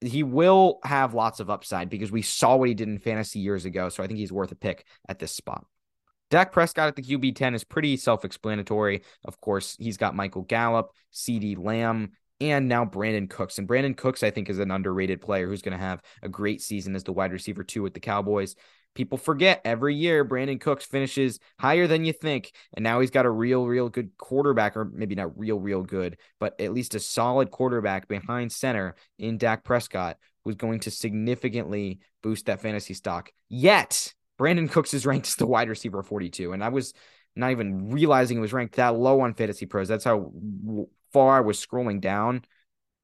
he 0.00 0.22
will 0.22 0.78
have 0.84 1.14
lots 1.14 1.40
of 1.40 1.50
upside 1.50 1.90
because 1.90 2.10
we 2.10 2.22
saw 2.22 2.56
what 2.56 2.68
he 2.68 2.74
did 2.74 2.88
in 2.88 2.98
fantasy 2.98 3.38
years 3.38 3.64
ago. 3.64 3.88
So 3.88 4.02
I 4.02 4.06
think 4.06 4.18
he's 4.18 4.32
worth 4.32 4.52
a 4.52 4.56
pick 4.56 4.86
at 5.08 5.18
this 5.18 5.32
spot. 5.32 5.66
Dak 6.30 6.52
Prescott 6.52 6.88
at 6.88 6.96
the 6.96 7.02
QB 7.02 7.34
10 7.34 7.54
is 7.54 7.64
pretty 7.64 7.96
self 7.96 8.24
explanatory. 8.24 9.02
Of 9.24 9.40
course, 9.40 9.76
he's 9.78 9.96
got 9.96 10.14
Michael 10.14 10.42
Gallup, 10.42 10.90
CeeDee 11.12 11.58
Lamb, 11.58 12.12
and 12.40 12.68
now 12.68 12.84
Brandin 12.84 13.28
Cooks. 13.28 13.58
And 13.58 13.68
Brandin 13.68 13.96
Cooks, 13.96 14.22
I 14.22 14.30
think, 14.30 14.48
is 14.48 14.58
an 14.58 14.70
underrated 14.70 15.20
player 15.20 15.46
who's 15.46 15.62
going 15.62 15.76
to 15.76 15.84
have 15.84 16.00
a 16.22 16.28
great 16.28 16.62
season 16.62 16.94
as 16.94 17.04
the 17.04 17.12
wide 17.12 17.32
receiver, 17.32 17.64
too, 17.64 17.82
with 17.82 17.94
the 17.94 18.00
Cowboys. 18.00 18.54
People 18.94 19.18
forget 19.18 19.60
every 19.64 19.94
year 19.94 20.24
Brandin 20.24 20.60
Cooks 20.60 20.84
finishes 20.84 21.38
higher 21.58 21.86
than 21.86 22.04
you 22.04 22.12
think. 22.12 22.52
And 22.74 22.82
now 22.82 23.00
he's 23.00 23.10
got 23.10 23.26
a 23.26 23.30
real, 23.30 23.66
real 23.66 23.88
good 23.88 24.10
quarterback, 24.18 24.76
or 24.76 24.84
maybe 24.84 25.14
not 25.14 25.38
real, 25.38 25.60
real 25.60 25.82
good, 25.82 26.16
but 26.40 26.60
at 26.60 26.72
least 26.72 26.94
a 26.94 27.00
solid 27.00 27.50
quarterback 27.50 28.08
behind 28.08 28.50
center 28.50 28.96
in 29.18 29.38
Dak 29.38 29.62
Prescott, 29.62 30.16
who's 30.44 30.56
going 30.56 30.80
to 30.80 30.90
significantly 30.90 32.00
boost 32.22 32.46
that 32.46 32.60
fantasy 32.60 32.94
stock. 32.94 33.30
Yet, 33.48 34.12
Brandin 34.38 34.70
Cooks 34.70 34.92
is 34.92 35.06
ranked 35.06 35.28
as 35.28 35.36
the 35.36 35.46
wide 35.46 35.68
receiver 35.68 36.02
42. 36.02 36.52
And 36.52 36.64
I 36.64 36.70
was 36.70 36.92
not 37.36 37.52
even 37.52 37.90
realizing 37.90 38.38
it 38.38 38.40
was 38.40 38.52
ranked 38.52 38.76
that 38.76 38.96
low 38.96 39.20
on 39.20 39.34
Fantasy 39.34 39.66
Pros. 39.66 39.88
That's 39.88 40.04
how 40.04 40.32
far 41.12 41.36
I 41.36 41.40
was 41.40 41.64
scrolling 41.64 42.00
down. 42.00 42.42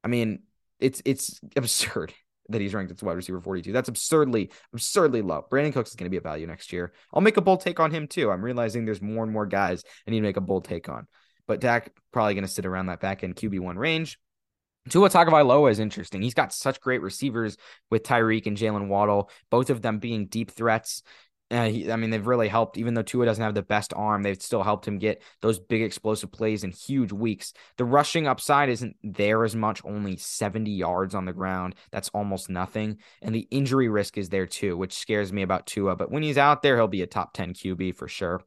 I 0.03 0.09
mean, 0.09 0.41
it's 0.81 1.01
it's 1.05 1.41
absurd 1.57 2.13
that 2.49 2.61
he's 2.61 2.75
ranked 2.75 2.93
as 2.93 3.03
wide 3.03 3.17
receiver 3.17 3.41
42. 3.41 3.73
That's 3.73 3.89
absurdly, 3.89 4.51
absurdly 4.73 5.23
low. 5.23 5.47
Brandin 5.51 5.73
Cooks 5.73 5.91
is 5.91 5.97
going 5.97 6.07
to 6.07 6.11
be 6.11 6.17
a 6.17 6.23
value 6.23 6.47
next 6.47 6.73
year. 6.73 6.93
I'll 7.13 7.23
make 7.23 7.37
a 7.37 7.43
bold 7.43 7.61
take 7.61 7.81
on 7.81 7.91
him 7.91 8.07
too. 8.07 8.31
I'm 8.31 8.45
realizing 8.45 8.85
there's 8.85 9.03
more 9.03 9.25
and 9.25 9.33
more 9.33 9.47
guys 9.47 9.85
I 10.07 10.11
need 10.11 10.19
to 10.19 10.27
make 10.27 10.37
a 10.37 10.41
bold 10.41 10.65
take 10.65 10.89
on. 10.89 11.07
But 11.47 11.61
Dak 11.61 11.93
probably 12.13 12.35
going 12.35 12.45
to 12.45 12.51
sit 12.51 12.67
around 12.67 12.87
that 12.87 13.01
back 13.01 13.23
end 13.23 13.37
QB1 13.37 13.77
range. 13.77 14.19
Tua 14.89 15.11
Tagovailoa 15.11 15.71
is 15.71 15.81
interesting. 15.81 16.23
He's 16.23 16.35
got 16.35 16.53
such 16.53 16.81
great 16.81 17.03
receivers 17.03 17.57
with 17.91 18.05
Tyreek 18.05 18.47
and 18.47 18.57
Jaylen 18.57 18.89
Waddle, 18.89 19.31
both 19.51 19.71
of 19.71 19.83
them 19.83 19.99
being 19.99 20.27
deep 20.27 20.53
threats. 20.53 21.03
He, 21.49 21.93
I 21.93 21.97
mean, 21.97 22.11
they've 22.11 22.27
really 22.27 22.49
helped. 22.49 22.77
Even 22.77 22.95
though 22.95 23.03
Tua 23.03 23.25
doesn't 23.25 23.43
have 23.43 23.55
the 23.55 23.63
best 23.63 23.93
arm, 23.95 24.23
they've 24.23 24.41
still 24.41 24.65
helped 24.65 24.87
him 24.87 24.99
get 24.99 25.23
those 25.43 25.61
big 25.61 25.83
explosive 25.83 26.33
plays 26.33 26.65
in 26.65 26.73
huge 26.73 27.13
weeks. 27.13 27.53
The 27.77 27.85
rushing 27.85 28.27
upside 28.27 28.69
isn't 28.69 28.97
there 29.05 29.45
as 29.45 29.55
much, 29.55 29.81
only 29.85 30.17
70 30.17 30.73
yards 30.73 31.15
on 31.15 31.25
the 31.25 31.33
ground. 31.33 31.77
That's 31.93 32.09
almost 32.09 32.51
nothing. 32.51 32.99
And 33.23 33.33
the 33.33 33.47
injury 33.53 33.89
risk 33.89 34.19
is 34.19 34.29
there 34.29 34.47
too, 34.47 34.77
which 34.77 34.95
scares 34.95 35.33
me 35.33 35.43
about 35.43 35.67
Tua. 35.67 35.95
But 35.95 36.11
when 36.11 36.25
he's 36.25 36.39
out 36.39 36.63
there, 36.63 36.77
he'll 36.77 36.89
be 36.89 37.03
a 37.03 37.07
top 37.07 37.33
10 37.33 37.55
QB 37.55 37.95
for 37.95 38.09
sure. 38.09 38.43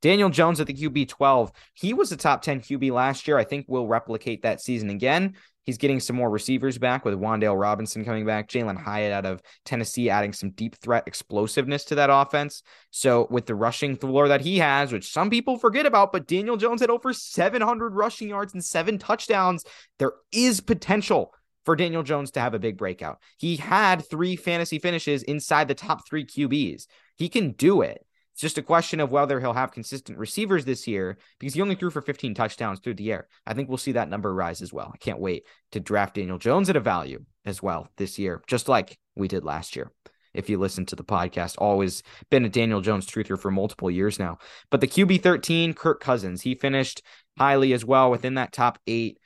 Daniel 0.00 0.30
Jones 0.30 0.60
at 0.60 0.66
the 0.66 0.74
QB 0.74 1.08
12. 1.08 1.52
He 1.74 1.94
was 1.94 2.12
a 2.12 2.16
top 2.16 2.42
10 2.42 2.60
QB 2.60 2.92
last 2.92 3.26
year. 3.26 3.38
I 3.38 3.44
think 3.44 3.66
we'll 3.68 3.86
replicate 3.86 4.42
that 4.42 4.60
season 4.60 4.90
again. 4.90 5.34
He's 5.64 5.76
getting 5.76 6.00
some 6.00 6.16
more 6.16 6.30
receivers 6.30 6.78
back 6.78 7.04
with 7.04 7.20
Wan'Dale 7.20 7.60
Robinson 7.60 8.02
coming 8.02 8.24
back, 8.24 8.48
Jalin 8.48 8.80
Hyatt 8.80 9.12
out 9.12 9.26
of 9.26 9.42
Tennessee 9.66 10.08
adding 10.08 10.32
some 10.32 10.50
deep 10.52 10.76
threat 10.76 11.04
explosiveness 11.06 11.84
to 11.84 11.96
that 11.96 12.08
offense. 12.10 12.62
So 12.90 13.26
with 13.28 13.44
the 13.44 13.54
rushing 13.54 13.94
floor 13.94 14.28
that 14.28 14.40
he 14.40 14.56
has, 14.60 14.92
which 14.92 15.12
some 15.12 15.28
people 15.28 15.58
forget 15.58 15.84
about, 15.84 16.10
but 16.10 16.26
Daniel 16.26 16.56
Jones 16.56 16.80
had 16.80 16.88
over 16.88 17.12
700 17.12 17.94
rushing 17.94 18.30
yards 18.30 18.54
and 18.54 18.64
seven 18.64 18.96
touchdowns. 18.96 19.62
There 19.98 20.12
is 20.32 20.62
potential 20.62 21.34
for 21.66 21.76
Daniel 21.76 22.02
Jones 22.02 22.30
to 22.30 22.40
have 22.40 22.54
a 22.54 22.58
big 22.58 22.78
breakout. 22.78 23.18
He 23.36 23.56
had 23.56 24.08
three 24.08 24.36
fantasy 24.36 24.78
finishes 24.78 25.22
inside 25.22 25.68
the 25.68 25.74
top 25.74 26.08
three 26.08 26.24
QBs. 26.24 26.86
He 27.16 27.28
can 27.28 27.52
do 27.52 27.82
it. 27.82 28.06
It's 28.38 28.42
just 28.42 28.58
a 28.58 28.62
question 28.62 29.00
of 29.00 29.10
whether 29.10 29.40
he'll 29.40 29.52
have 29.52 29.72
consistent 29.72 30.16
receivers 30.16 30.64
this 30.64 30.86
year 30.86 31.18
because 31.40 31.54
he 31.54 31.60
only 31.60 31.74
threw 31.74 31.90
for 31.90 32.00
15 32.00 32.34
touchdowns 32.34 32.78
through 32.78 32.94
the 32.94 33.10
air. 33.10 33.26
I 33.44 33.52
think 33.52 33.68
we'll 33.68 33.78
see 33.78 33.90
that 33.90 34.08
number 34.08 34.32
rise 34.32 34.62
as 34.62 34.72
well. 34.72 34.92
I 34.94 34.96
can't 34.96 35.18
wait 35.18 35.44
to 35.72 35.80
draft 35.80 36.14
Daniel 36.14 36.38
Jones 36.38 36.70
at 36.70 36.76
a 36.76 36.80
value 36.80 37.24
as 37.44 37.60
well 37.60 37.88
this 37.96 38.16
year, 38.16 38.40
just 38.46 38.68
like 38.68 38.96
we 39.16 39.26
did 39.26 39.42
last 39.42 39.74
year. 39.74 39.90
If 40.34 40.48
you 40.48 40.56
listen 40.56 40.86
to 40.86 40.94
the 40.94 41.02
podcast, 41.02 41.56
always 41.58 42.04
been 42.30 42.44
a 42.44 42.48
Daniel 42.48 42.80
Jones 42.80 43.08
truther 43.08 43.36
for 43.36 43.50
multiple 43.50 43.90
years 43.90 44.20
now. 44.20 44.38
But 44.70 44.82
the 44.82 44.86
QB 44.86 45.20
13, 45.20 45.74
Kirk 45.74 45.98
Cousins, 45.98 46.40
he 46.40 46.54
finished 46.54 47.02
highly 47.36 47.72
as 47.72 47.84
well 47.84 48.08
within 48.08 48.34
that 48.34 48.52
top 48.52 48.78
eight. 48.86 49.18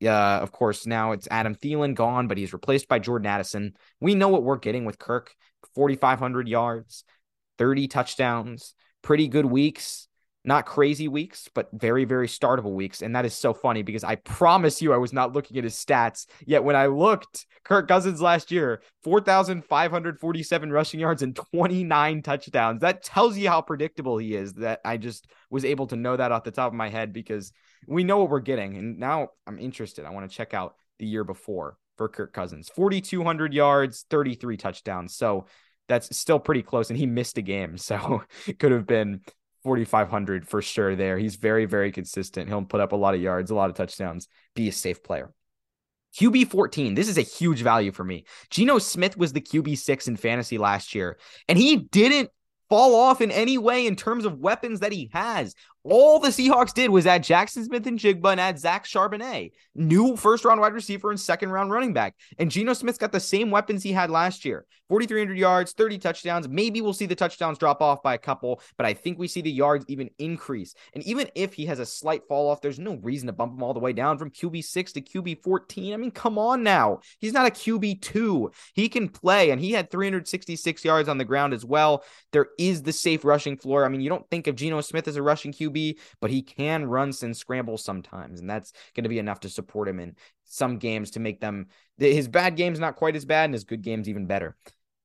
Uh, 0.00 0.08
of 0.10 0.52
course, 0.52 0.86
now 0.86 1.10
it's 1.10 1.26
Adam 1.28 1.56
Thielen 1.56 1.96
gone, 1.96 2.28
but 2.28 2.38
he's 2.38 2.52
replaced 2.52 2.86
by 2.86 3.00
Jordan 3.00 3.26
Addison. 3.26 3.74
We 4.00 4.14
know 4.14 4.28
what 4.28 4.44
we're 4.44 4.58
getting 4.58 4.84
with 4.84 5.00
Kirk 5.00 5.34
4,500 5.74 6.48
yards, 6.48 7.04
30 7.60 7.88
touchdowns, 7.88 8.74
pretty 9.02 9.28
good 9.28 9.44
weeks, 9.44 10.08
not 10.44 10.64
crazy 10.64 11.08
weeks, 11.08 11.48
but 11.54 11.68
very, 11.74 12.06
very 12.06 12.26
startable 12.26 12.72
weeks. 12.72 13.02
And 13.02 13.14
that 13.14 13.26
is 13.26 13.34
so 13.34 13.52
funny 13.52 13.82
because 13.82 14.02
I 14.02 14.14
promise 14.14 14.80
you, 14.80 14.94
I 14.94 14.96
was 14.96 15.12
not 15.12 15.34
looking 15.34 15.58
at 15.58 15.64
his 15.64 15.74
stats. 15.74 16.26
Yet 16.46 16.64
when 16.64 16.74
I 16.74 16.86
looked, 16.86 17.44
Kirk 17.62 17.86
Cousins 17.86 18.22
last 18.22 18.50
year, 18.50 18.80
4,547 19.04 20.72
rushing 20.72 21.00
yards 21.00 21.20
and 21.20 21.36
29 21.36 22.22
touchdowns. 22.22 22.80
That 22.80 23.02
tells 23.02 23.36
you 23.36 23.50
how 23.50 23.60
predictable 23.60 24.16
he 24.16 24.34
is. 24.34 24.54
That 24.54 24.80
I 24.82 24.96
just 24.96 25.26
was 25.50 25.66
able 25.66 25.86
to 25.88 25.96
know 25.96 26.16
that 26.16 26.32
off 26.32 26.44
the 26.44 26.50
top 26.50 26.72
of 26.72 26.76
my 26.76 26.88
head 26.88 27.12
because 27.12 27.52
we 27.86 28.04
know 28.04 28.20
what 28.20 28.30
we're 28.30 28.40
getting. 28.40 28.78
And 28.78 28.98
now 28.98 29.28
I'm 29.46 29.58
interested. 29.58 30.06
I 30.06 30.10
want 30.10 30.30
to 30.30 30.34
check 30.34 30.54
out 30.54 30.76
the 30.98 31.06
year 31.06 31.24
before 31.24 31.76
for 31.98 32.08
Kirk 32.08 32.32
Cousins 32.32 32.70
4,200 32.74 33.52
yards, 33.52 34.06
33 34.08 34.56
touchdowns. 34.56 35.14
So 35.14 35.44
that's 35.90 36.16
still 36.16 36.38
pretty 36.38 36.62
close. 36.62 36.88
And 36.88 36.98
he 36.98 37.04
missed 37.04 37.36
a 37.36 37.42
game. 37.42 37.76
So 37.76 38.22
it 38.46 38.58
could 38.58 38.72
have 38.72 38.86
been 38.86 39.20
4,500 39.64 40.48
for 40.48 40.62
sure 40.62 40.96
there. 40.96 41.18
He's 41.18 41.36
very, 41.36 41.66
very 41.66 41.92
consistent. 41.92 42.48
He'll 42.48 42.62
put 42.62 42.80
up 42.80 42.92
a 42.92 42.96
lot 42.96 43.14
of 43.14 43.20
yards, 43.20 43.50
a 43.50 43.54
lot 43.54 43.68
of 43.68 43.76
touchdowns, 43.76 44.28
be 44.54 44.68
a 44.68 44.72
safe 44.72 45.02
player. 45.02 45.32
QB 46.18 46.48
14. 46.48 46.94
This 46.94 47.08
is 47.08 47.18
a 47.18 47.22
huge 47.22 47.62
value 47.62 47.92
for 47.92 48.04
me. 48.04 48.24
Geno 48.50 48.78
Smith 48.78 49.16
was 49.16 49.32
the 49.32 49.40
QB 49.40 49.78
6 49.78 50.08
in 50.08 50.16
fantasy 50.16 50.58
last 50.58 50.94
year, 50.94 51.18
and 51.48 51.58
he 51.58 51.76
didn't 51.76 52.30
fall 52.68 52.94
off 52.94 53.20
in 53.20 53.30
any 53.30 53.58
way 53.58 53.86
in 53.86 53.96
terms 53.96 54.24
of 54.24 54.38
weapons 54.38 54.80
that 54.80 54.92
he 54.92 55.10
has. 55.12 55.54
All 55.82 56.18
the 56.18 56.28
Seahawks 56.28 56.74
did 56.74 56.90
was 56.90 57.06
add 57.06 57.22
Jackson 57.22 57.64
Smith-Njigba 57.64 58.32
and 58.32 58.40
add 58.40 58.58
Zach 58.58 58.84
Charbonnet, 58.84 59.52
new 59.74 60.14
first 60.14 60.44
round 60.44 60.60
wide 60.60 60.74
receiver 60.74 61.10
and 61.10 61.18
second 61.18 61.50
round 61.50 61.70
running 61.70 61.94
back. 61.94 62.14
And 62.38 62.50
Geno 62.50 62.74
Smith's 62.74 62.98
got 62.98 63.12
the 63.12 63.20
same 63.20 63.50
weapons 63.50 63.82
he 63.82 63.92
had 63.92 64.10
last 64.10 64.44
year 64.44 64.66
4,300 64.90 65.38
yards, 65.38 65.72
30 65.72 65.98
touchdowns. 65.98 66.48
Maybe 66.48 66.80
we'll 66.80 66.92
see 66.92 67.06
the 67.06 67.14
touchdowns 67.14 67.58
drop 67.58 67.80
off 67.80 68.02
by 68.02 68.14
a 68.14 68.18
couple, 68.18 68.60
but 68.76 68.86
I 68.86 68.92
think 68.92 69.18
we 69.18 69.28
see 69.28 69.40
the 69.40 69.50
yards 69.50 69.84
even 69.86 70.10
increase. 70.18 70.74
And 70.94 71.02
even 71.04 71.30
if 71.36 71.54
he 71.54 71.64
has 71.66 71.78
a 71.78 71.86
slight 71.86 72.26
fall 72.28 72.50
off, 72.50 72.60
there's 72.60 72.80
no 72.80 72.96
reason 72.96 73.28
to 73.28 73.32
bump 73.32 73.54
him 73.54 73.62
all 73.62 73.72
the 73.72 73.78
way 73.78 73.92
down 73.92 74.18
from 74.18 74.32
QB6 74.32 74.92
to 74.94 75.00
QB14. 75.00 75.94
I 75.94 75.96
mean, 75.96 76.10
come 76.10 76.38
on 76.38 76.64
now. 76.64 76.98
He's 77.20 77.32
not 77.32 77.46
a 77.46 77.50
QB2. 77.50 78.52
He 78.74 78.88
can 78.88 79.08
play, 79.08 79.50
and 79.50 79.60
he 79.60 79.70
had 79.70 79.92
366 79.92 80.84
yards 80.84 81.08
on 81.08 81.18
the 81.18 81.24
ground 81.24 81.54
as 81.54 81.64
well. 81.64 82.02
There 82.32 82.48
is 82.58 82.82
the 82.82 82.92
safe 82.92 83.24
rushing 83.24 83.56
floor. 83.56 83.84
I 83.84 83.88
mean, 83.88 84.00
you 84.00 84.08
don't 84.08 84.28
think 84.28 84.48
of 84.48 84.56
Geno 84.56 84.80
Smith 84.80 85.06
as 85.06 85.14
a 85.14 85.22
rushing 85.22 85.52
QB, 85.52 85.69
but 86.20 86.30
he 86.30 86.42
can 86.42 86.86
run 86.86 87.12
and 87.22 87.36
scramble 87.36 87.78
sometimes, 87.78 88.40
and 88.40 88.48
that's 88.48 88.72
going 88.94 89.04
to 89.04 89.08
be 89.08 89.18
enough 89.18 89.40
to 89.40 89.48
support 89.48 89.88
him 89.88 89.98
in 89.98 90.16
some 90.44 90.78
games 90.78 91.12
to 91.12 91.20
make 91.20 91.40
them 91.40 91.66
his 91.98 92.28
bad 92.28 92.56
games 92.56 92.78
not 92.78 92.96
quite 92.96 93.16
as 93.16 93.24
bad 93.24 93.44
and 93.46 93.54
his 93.54 93.64
good 93.64 93.82
games 93.82 94.08
even 94.08 94.26
better. 94.26 94.56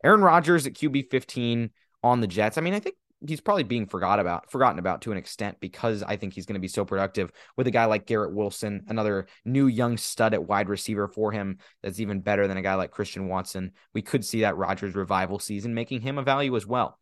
Aaron 0.03 0.21
Rodgers 0.21 0.67
at 0.67 0.73
QB 0.73 1.09
15 1.09 1.69
on 2.03 2.21
the 2.21 2.27
Jets. 2.27 2.57
I 2.57 2.61
mean, 2.61 2.73
I 2.73 2.79
think 2.79 2.95
he's 3.27 3.41
probably 3.41 3.63
being 3.63 3.87
forgot 3.87 4.19
about 4.19 4.51
forgotten 4.51 4.79
about 4.79 5.01
to 5.01 5.11
an 5.11 5.17
extent 5.17 5.57
because 5.59 6.03
I 6.03 6.15
think 6.15 6.33
he's 6.33 6.45
going 6.45 6.55
to 6.55 6.59
be 6.59 6.67
so 6.67 6.85
productive 6.85 7.31
with 7.57 7.67
a 7.67 7.71
guy 7.71 7.85
like 7.85 8.05
Garrett 8.05 8.33
Wilson, 8.33 8.83
another 8.87 9.27
new 9.43 9.67
young 9.67 9.97
stud 9.97 10.33
at 10.33 10.47
wide 10.47 10.69
receiver 10.69 11.07
for 11.07 11.31
him 11.31 11.57
that's 11.81 11.99
even 11.99 12.21
better 12.21 12.47
than 12.47 12.57
a 12.57 12.61
guy 12.61 12.75
like 12.75 12.91
Christian 12.91 13.27
Watson. 13.27 13.71
We 13.93 14.01
could 14.01 14.25
see 14.25 14.41
that 14.41 14.57
Rodgers 14.57 14.95
revival 14.95 15.39
season 15.39 15.73
making 15.73 16.01
him 16.01 16.17
a 16.17 16.23
value 16.23 16.55
as 16.55 16.67
well. 16.67 16.99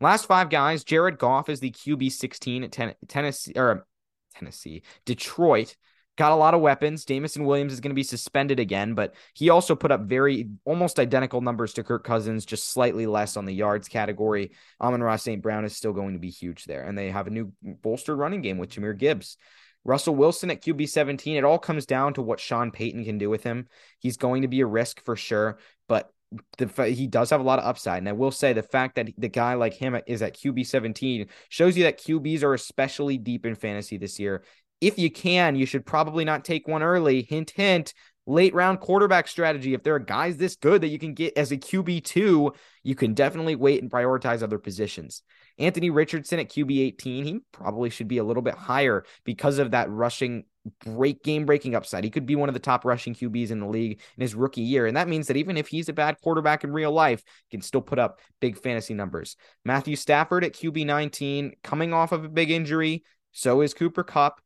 Last 0.00 0.26
five 0.26 0.48
guys, 0.48 0.84
Jared 0.84 1.18
Goff 1.18 1.48
is 1.48 1.60
the 1.60 1.70
QB 1.70 2.10
16 2.12 2.64
at 2.64 2.72
ten- 2.72 2.94
Tennessee 3.06 3.52
or 3.56 3.86
Tennessee, 4.34 4.82
Detroit. 5.04 5.76
Got 6.16 6.32
a 6.32 6.36
lot 6.36 6.54
of 6.54 6.60
weapons. 6.60 7.04
Jameson 7.04 7.44
Williams 7.44 7.72
is 7.72 7.80
going 7.80 7.90
to 7.90 7.94
be 7.94 8.02
suspended 8.02 8.60
again, 8.60 8.94
but 8.94 9.14
he 9.32 9.48
also 9.48 9.74
put 9.74 9.92
up 9.92 10.02
very 10.02 10.50
almost 10.64 10.98
identical 10.98 11.40
numbers 11.40 11.72
to 11.74 11.84
Kirk 11.84 12.04
Cousins, 12.04 12.44
just 12.44 12.68
slightly 12.68 13.06
less 13.06 13.36
on 13.36 13.46
the 13.46 13.54
yards 13.54 13.88
category. 13.88 14.50
Amon-Ra 14.80 15.16
St. 15.16 15.40
Brown 15.40 15.64
is 15.64 15.76
still 15.76 15.92
going 15.92 16.14
to 16.14 16.18
be 16.18 16.28
huge 16.28 16.64
there. 16.64 16.82
And 16.82 16.98
they 16.98 17.10
have 17.10 17.26
a 17.26 17.30
new 17.30 17.52
bolstered 17.62 18.18
running 18.18 18.42
game 18.42 18.58
with 18.58 18.70
Jahmyr 18.70 18.98
Gibbs. 18.98 19.38
Russell 19.84 20.14
Wilson 20.14 20.50
at 20.50 20.62
QB 20.62 20.88
17. 20.90 21.36
It 21.36 21.44
all 21.44 21.58
comes 21.58 21.86
down 21.86 22.14
to 22.14 22.22
what 22.22 22.40
Sean 22.40 22.70
Payton 22.70 23.04
can 23.04 23.16
do 23.16 23.30
with 23.30 23.42
him. 23.42 23.68
He's 23.98 24.18
going 24.18 24.42
to 24.42 24.48
be 24.48 24.60
a 24.60 24.66
risk 24.66 25.02
for 25.04 25.16
sure, 25.16 25.58
but 25.88 26.12
the 26.58 26.84
he 26.84 27.06
does 27.06 27.30
have 27.30 27.40
a 27.40 27.44
lot 27.44 27.58
of 27.58 27.64
upside. 27.64 27.98
And 27.98 28.08
I 28.08 28.12
will 28.12 28.30
say 28.30 28.52
the 28.52 28.62
fact 28.62 28.96
that 28.96 29.08
the 29.18 29.28
guy 29.28 29.54
like 29.54 29.74
him 29.74 29.98
is 30.06 30.22
at 30.22 30.36
QB 30.36 30.66
17 30.66 31.26
shows 31.48 31.76
you 31.76 31.84
that 31.84 32.00
QBs 32.00 32.42
are 32.42 32.54
especially 32.54 33.18
deep 33.18 33.46
in 33.46 33.54
fantasy 33.54 33.96
this 33.96 34.18
year. 34.18 34.44
If 34.80 34.98
you 34.98 35.10
can, 35.10 35.56
you 35.56 35.66
should 35.66 35.84
probably 35.84 36.24
not 36.24 36.44
take 36.44 36.66
one 36.66 36.82
early. 36.82 37.22
Hint, 37.22 37.50
hint. 37.50 37.94
Late 38.26 38.54
round 38.54 38.80
quarterback 38.80 39.26
strategy. 39.26 39.74
If 39.74 39.82
there 39.82 39.94
are 39.94 39.98
guys 40.00 40.36
this 40.36 40.54
good 40.54 40.82
that 40.82 40.88
you 40.88 40.98
can 40.98 41.14
get 41.14 41.36
as 41.36 41.50
a 41.50 41.56
QB2, 41.56 42.54
you 42.84 42.94
can 42.94 43.12
definitely 43.12 43.56
wait 43.56 43.82
and 43.82 43.90
prioritize 43.90 44.42
other 44.42 44.58
positions. 44.58 45.22
Anthony 45.58 45.90
Richardson 45.90 46.38
at 46.38 46.48
QB 46.48 46.80
18, 46.80 47.24
he 47.24 47.40
probably 47.50 47.90
should 47.90 48.08
be 48.08 48.18
a 48.18 48.24
little 48.24 48.42
bit 48.42 48.54
higher 48.54 49.04
because 49.24 49.58
of 49.58 49.72
that 49.72 49.90
rushing 49.90 50.44
break 50.84 51.22
game 51.22 51.46
breaking 51.46 51.74
upside. 51.74 52.04
He 52.04 52.10
could 52.10 52.26
be 52.26 52.36
one 52.36 52.48
of 52.48 52.54
the 52.54 52.60
top 52.60 52.84
rushing 52.84 53.14
QBs 53.14 53.50
in 53.50 53.60
the 53.60 53.66
league 53.66 54.00
in 54.16 54.20
his 54.20 54.34
rookie 54.34 54.60
year. 54.60 54.86
And 54.86 54.96
that 54.96 55.08
means 55.08 55.26
that 55.28 55.36
even 55.36 55.56
if 55.56 55.68
he's 55.68 55.88
a 55.88 55.94
bad 55.94 56.20
quarterback 56.22 56.64
in 56.64 56.72
real 56.72 56.92
life, 56.92 57.22
he 57.48 57.56
can 57.56 57.62
still 57.62 57.80
put 57.80 57.98
up 57.98 58.20
big 58.40 58.58
fantasy 58.58 58.94
numbers. 58.94 59.36
Matthew 59.64 59.96
Stafford 59.96 60.44
at 60.44 60.52
QB 60.52 60.86
19, 60.86 61.54
coming 61.62 61.92
off 61.92 62.12
of 62.12 62.24
a 62.24 62.28
big 62.28 62.50
injury. 62.50 63.04
So 63.32 63.60
is 63.60 63.74
Cooper 63.74 64.02
Kupp, 64.02 64.40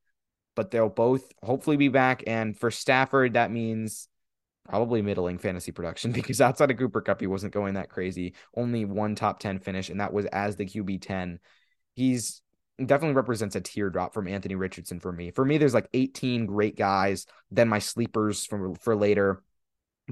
but 0.54 0.70
they'll 0.70 0.88
both 0.88 1.32
hopefully 1.42 1.76
be 1.76 1.88
back. 1.88 2.22
And 2.26 2.56
for 2.56 2.70
Stafford, 2.70 3.34
that 3.34 3.50
means 3.50 4.08
probably 4.68 5.02
middling 5.02 5.38
fantasy 5.38 5.72
production 5.72 6.12
because 6.12 6.40
outside 6.40 6.70
of 6.70 6.78
Cooper 6.78 7.00
Kupp, 7.00 7.20
he 7.20 7.26
wasn't 7.26 7.52
going 7.54 7.74
that 7.74 7.90
crazy. 7.90 8.34
Only 8.56 8.84
one 8.84 9.14
top 9.14 9.40
10 9.40 9.58
finish, 9.58 9.88
and 9.88 10.00
that 10.00 10.12
was 10.12 10.26
as 10.26 10.56
the 10.56 10.66
QB 10.66 11.02
10. 11.02 11.40
He's 11.94 12.42
definitely 12.78 13.14
represents 13.14 13.56
a 13.56 13.60
tier 13.60 13.90
drop 13.90 14.14
from 14.14 14.28
Anthony 14.28 14.54
Richardson 14.54 15.00
for 15.00 15.12
me. 15.12 15.30
For 15.30 15.44
me, 15.44 15.58
there's 15.58 15.74
like 15.74 15.88
18 15.94 16.46
great 16.46 16.76
guys, 16.76 17.26
then 17.50 17.68
my 17.68 17.78
sleepers 17.78 18.44
for, 18.44 18.74
for 18.80 18.96
later. 18.96 19.42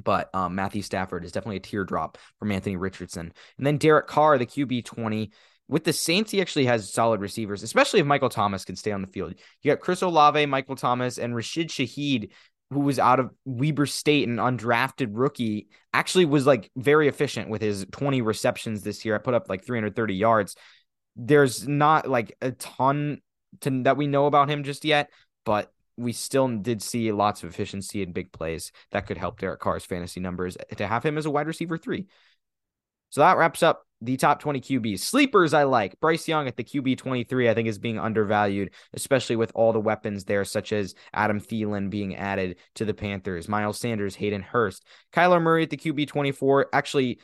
But 0.02 0.34
um, 0.34 0.54
Matthew 0.54 0.82
Stafford 0.82 1.24
is 1.24 1.32
definitely 1.32 1.56
a 1.56 1.60
tier 1.60 1.84
drop 1.84 2.18
from 2.38 2.52
Anthony 2.52 2.76
Richardson. 2.76 3.32
And 3.58 3.66
then 3.66 3.76
Derek 3.78 4.06
Carr, 4.06 4.38
the 4.38 4.46
QB 4.46 4.84
20. 4.84 5.30
With 5.68 5.84
the 5.84 5.92
Saints, 5.92 6.30
he 6.30 6.40
actually 6.40 6.66
has 6.66 6.92
solid 6.92 7.20
receivers, 7.20 7.62
especially 7.62 8.00
if 8.00 8.06
Michael 8.06 8.28
Thomas 8.28 8.64
can 8.64 8.76
stay 8.76 8.92
on 8.92 9.00
the 9.00 9.08
field. 9.08 9.34
You 9.62 9.70
got 9.70 9.80
Chris 9.80 10.02
Olave, 10.02 10.44
Michael 10.46 10.76
Thomas, 10.76 11.18
and 11.18 11.34
Rashid 11.34 11.68
Shaheed, 11.68 12.30
who 12.70 12.80
was 12.80 12.98
out 12.98 13.20
of 13.20 13.30
Weber 13.44 13.86
State, 13.86 14.28
an 14.28 14.36
undrafted 14.36 15.10
rookie, 15.12 15.68
actually 15.92 16.24
was 16.24 16.46
like 16.46 16.70
very 16.76 17.08
efficient 17.08 17.48
with 17.48 17.62
his 17.62 17.86
20 17.92 18.22
receptions 18.22 18.82
this 18.82 19.04
year. 19.04 19.14
I 19.14 19.18
put 19.18 19.34
up 19.34 19.48
like 19.48 19.64
330 19.64 20.14
yards 20.14 20.56
there's 21.16 21.66
not 21.66 22.08
like 22.08 22.36
a 22.40 22.52
ton 22.52 23.20
to, 23.60 23.82
that 23.82 23.96
we 23.96 24.06
know 24.06 24.26
about 24.26 24.48
him 24.48 24.64
just 24.64 24.84
yet, 24.84 25.10
but 25.44 25.72
we 25.96 26.12
still 26.12 26.48
did 26.48 26.82
see 26.82 27.12
lots 27.12 27.42
of 27.42 27.50
efficiency 27.50 28.02
in 28.02 28.12
big 28.12 28.32
plays 28.32 28.72
that 28.90 29.06
could 29.06 29.18
help 29.18 29.38
Derek 29.38 29.60
Carr's 29.60 29.84
fantasy 29.84 30.20
numbers 30.20 30.56
to 30.76 30.86
have 30.86 31.04
him 31.04 31.18
as 31.18 31.26
a 31.26 31.30
wide 31.30 31.46
receiver 31.46 31.76
three. 31.76 32.06
So 33.10 33.20
that 33.20 33.36
wraps 33.36 33.62
up 33.62 33.86
the 34.00 34.16
top 34.16 34.40
20 34.40 34.60
QBs. 34.60 35.00
Sleepers, 35.00 35.52
I 35.52 35.64
like. 35.64 36.00
Bryce 36.00 36.26
Young 36.26 36.48
at 36.48 36.56
the 36.56 36.64
QB 36.64 36.96
23, 36.96 37.48
I 37.48 37.54
think 37.54 37.68
is 37.68 37.78
being 37.78 37.98
undervalued, 37.98 38.70
especially 38.94 39.36
with 39.36 39.52
all 39.54 39.72
the 39.72 39.80
weapons 39.80 40.24
there, 40.24 40.44
such 40.44 40.72
as 40.72 40.94
Adam 41.12 41.38
Thielen 41.38 41.90
being 41.90 42.16
added 42.16 42.56
to 42.76 42.86
the 42.86 42.94
Panthers, 42.94 43.48
Miles 43.48 43.78
Sanders, 43.78 44.16
Hayden 44.16 44.42
Hurst, 44.42 44.84
Kyler 45.12 45.42
Murray 45.42 45.62
at 45.62 45.70
the 45.70 45.76
QB 45.76 46.08
24. 46.08 46.68
Actually, 46.72 47.20